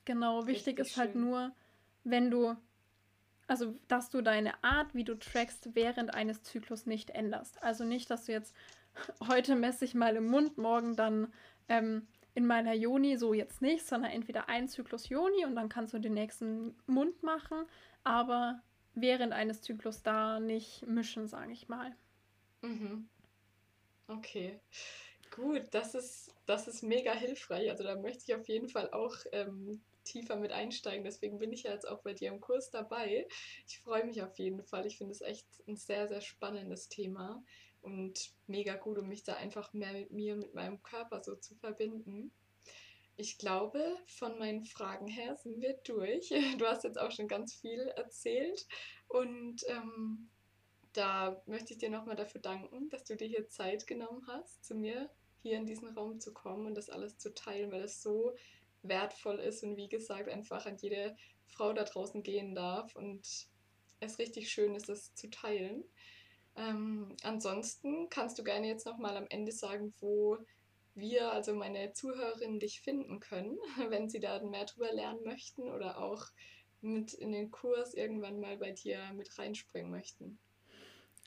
[0.05, 1.53] Genau, wichtig richtig ist halt nur,
[2.07, 2.57] wenn du,
[3.47, 7.63] also dass du deine Art, wie du trackst, während eines Zyklus nicht änderst.
[7.63, 8.55] Also nicht, dass du jetzt
[9.29, 11.33] heute messe ich mal im Mund, morgen dann
[11.69, 15.95] ähm, in meiner Joni so jetzt nicht, sondern entweder ein Zyklus Joni und dann kannst
[15.95, 17.65] du den nächsten Mund machen,
[18.05, 18.63] aber
[18.95, 21.95] während eines Zyklus da nicht mischen, sage ich mal.
[22.63, 23.09] Mhm.
[24.09, 24.61] Okay.
[25.35, 27.69] Gut, das ist, das ist mega hilfreich.
[27.71, 31.05] Also da möchte ich auf jeden Fall auch ähm, tiefer mit einsteigen.
[31.05, 33.27] Deswegen bin ich ja jetzt auch bei dir im Kurs dabei.
[33.67, 34.87] Ich freue mich auf jeden Fall.
[34.87, 37.43] Ich finde es echt ein sehr, sehr spannendes Thema
[37.83, 41.55] und mega gut, um mich da einfach mehr mit mir, mit meinem Körper so zu
[41.55, 42.33] verbinden.
[43.19, 46.31] ich glaube, von meinen Fragen her sind wir durch.
[46.59, 48.67] Du hast jetzt auch schon ganz viel erzählt
[49.09, 50.29] und ähm,
[50.93, 54.75] da möchte ich dir nochmal dafür danken, dass du dir hier Zeit genommen hast, zu
[54.75, 55.11] mir
[55.43, 58.35] hier in diesen Raum zu kommen und das alles zu teilen, weil es so
[58.89, 61.17] wertvoll ist und wie gesagt einfach an jede
[61.47, 63.49] Frau da draußen gehen darf und
[64.01, 65.85] es richtig schön ist, das zu teilen.
[66.57, 70.39] Ähm, ansonsten kannst du gerne jetzt nochmal am Ende sagen, wo
[70.95, 73.59] wir, also meine Zuhörerinnen, dich finden können,
[73.91, 76.27] wenn sie da mehr drüber lernen möchten oder auch
[76.81, 80.39] mit in den Kurs irgendwann mal bei dir mit reinspringen möchten.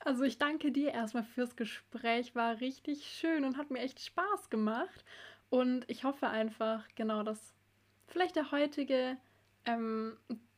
[0.05, 4.49] Also ich danke dir erstmal fürs Gespräch, war richtig schön und hat mir echt Spaß
[4.49, 5.03] gemacht.
[5.49, 7.53] Und ich hoffe einfach, genau, dass
[8.07, 9.17] vielleicht der heutige,
[9.65, 10.17] ähm,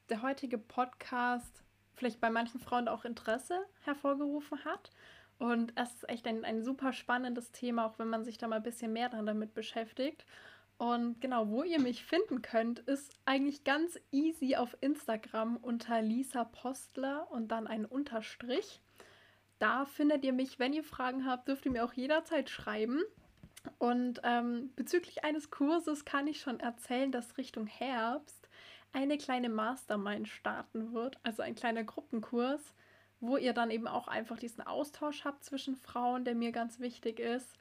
[0.09, 1.63] der heutige Podcast
[1.95, 4.91] vielleicht bei manchen Frauen auch Interesse hervorgerufen hat.
[5.37, 8.57] Und es ist echt ein, ein super spannendes Thema, auch wenn man sich da mal
[8.57, 10.25] ein bisschen mehr dann damit beschäftigt.
[10.77, 16.43] Und genau, wo ihr mich finden könnt, ist eigentlich ganz easy auf Instagram unter Lisa
[16.43, 18.81] Postler und dann ein Unterstrich.
[19.59, 23.03] Da findet ihr mich, wenn ihr Fragen habt, dürft ihr mir auch jederzeit schreiben.
[23.77, 28.49] Und ähm, bezüglich eines Kurses kann ich schon erzählen, dass Richtung Herbst
[28.93, 32.61] eine kleine Mastermind starten wird, also ein kleiner Gruppenkurs,
[33.19, 37.19] wo ihr dann eben auch einfach diesen Austausch habt zwischen Frauen, der mir ganz wichtig
[37.19, 37.57] ist.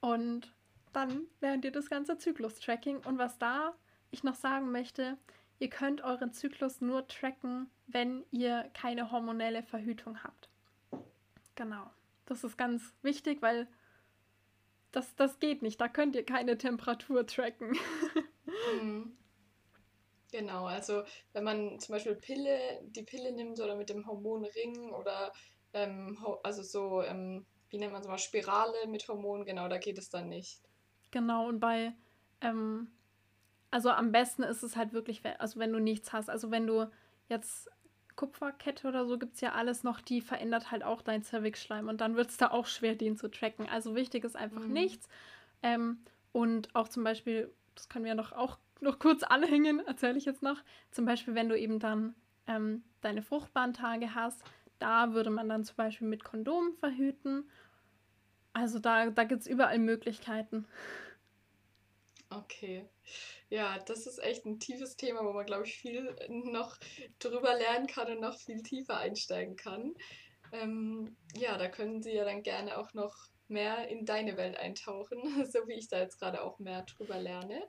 [0.00, 0.52] Und
[0.92, 2.98] dann lernt ihr das ganze Zyklus-Tracking.
[2.98, 3.74] Und was da
[4.10, 5.16] ich noch sagen möchte,
[5.60, 10.48] ihr könnt euren Zyklus nur tracken, wenn ihr keine hormonelle Verhütung habt.
[11.54, 11.90] Genau.
[12.26, 13.68] Das ist ganz wichtig, weil
[14.96, 15.80] das, das geht nicht.
[15.80, 17.76] Da könnt ihr keine Temperatur tracken.
[18.80, 19.16] mhm.
[20.30, 25.32] Genau, also wenn man zum Beispiel Pille, die Pille nimmt oder mit dem Hormonring oder
[25.72, 29.96] ähm, also so, ähm, wie nennt man es mal, Spirale mit Hormonen, genau, da geht
[29.96, 30.60] es dann nicht.
[31.12, 31.92] Genau, und bei,
[32.40, 32.88] ähm,
[33.70, 36.86] also am besten ist es halt wirklich, also wenn du nichts hast, also wenn du
[37.28, 37.70] jetzt
[38.16, 42.00] Kupferkette oder so gibt es ja alles noch, die verändert halt auch dein Cervixschleim und
[42.00, 43.68] dann wird es da auch schwer, den zu tracken.
[43.68, 44.72] Also wichtig ist einfach mhm.
[44.72, 45.08] nichts.
[45.62, 45.98] Ähm,
[46.32, 50.42] und auch zum Beispiel, das können wir noch auch noch kurz anhängen, erzähle ich jetzt
[50.42, 50.62] noch.
[50.90, 52.14] Zum Beispiel, wenn du eben dann
[52.46, 54.42] ähm, deine fruchtbaren Tage hast,
[54.78, 57.48] da würde man dann zum Beispiel mit Kondom verhüten.
[58.52, 60.66] Also da, da gibt es überall Möglichkeiten.
[62.56, 62.88] Okay.
[63.50, 66.78] Ja, das ist echt ein tiefes Thema, wo man, glaube ich, viel noch
[67.18, 69.94] drüber lernen kann und noch viel tiefer einsteigen kann.
[70.52, 73.14] Ähm, ja, da können Sie ja dann gerne auch noch
[73.48, 77.62] mehr in deine Welt eintauchen, so wie ich da jetzt gerade auch mehr drüber lerne.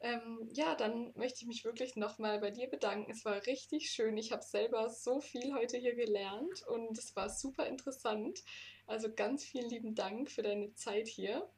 [0.00, 3.10] Ähm, ja, dann möchte ich mich wirklich nochmal bei dir bedanken.
[3.10, 4.16] Es war richtig schön.
[4.16, 8.42] Ich habe selber so viel heute hier gelernt und es war super interessant.
[8.86, 11.50] Also ganz vielen lieben Dank für deine Zeit hier.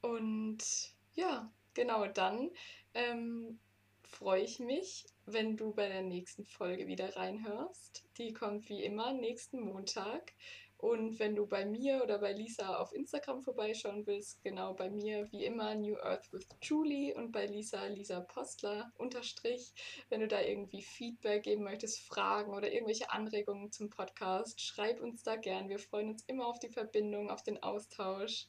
[0.00, 0.62] Und
[1.14, 2.50] ja, genau dann
[2.94, 3.60] ähm,
[4.02, 8.04] freue ich mich, wenn du bei der nächsten Folge wieder reinhörst.
[8.18, 10.32] Die kommt wie immer nächsten Montag.
[10.80, 15.30] Und wenn du bei mir oder bei Lisa auf Instagram vorbeischauen willst, genau bei mir
[15.30, 19.74] wie immer New Earth with Julie und bei Lisa Lisa Postler unterstrich.
[20.08, 25.22] Wenn du da irgendwie Feedback geben möchtest, Fragen oder irgendwelche Anregungen zum Podcast, schreib uns
[25.22, 25.68] da gern.
[25.68, 28.46] Wir freuen uns immer auf die Verbindung, auf den Austausch.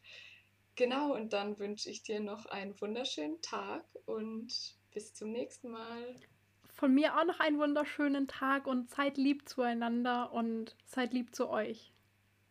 [0.82, 4.52] Genau, und dann wünsche ich dir noch einen wunderschönen Tag und
[4.92, 6.16] bis zum nächsten Mal.
[6.74, 11.52] Von mir auch noch einen wunderschönen Tag und seid lieb zueinander und seid lieb zu
[11.52, 11.94] euch.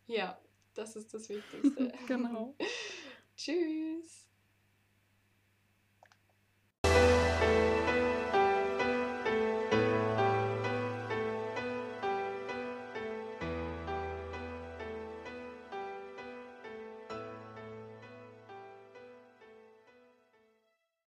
[0.06, 0.38] Ja,
[0.74, 1.92] das ist das Wichtigste.
[2.06, 2.54] genau.
[3.36, 4.29] Tschüss.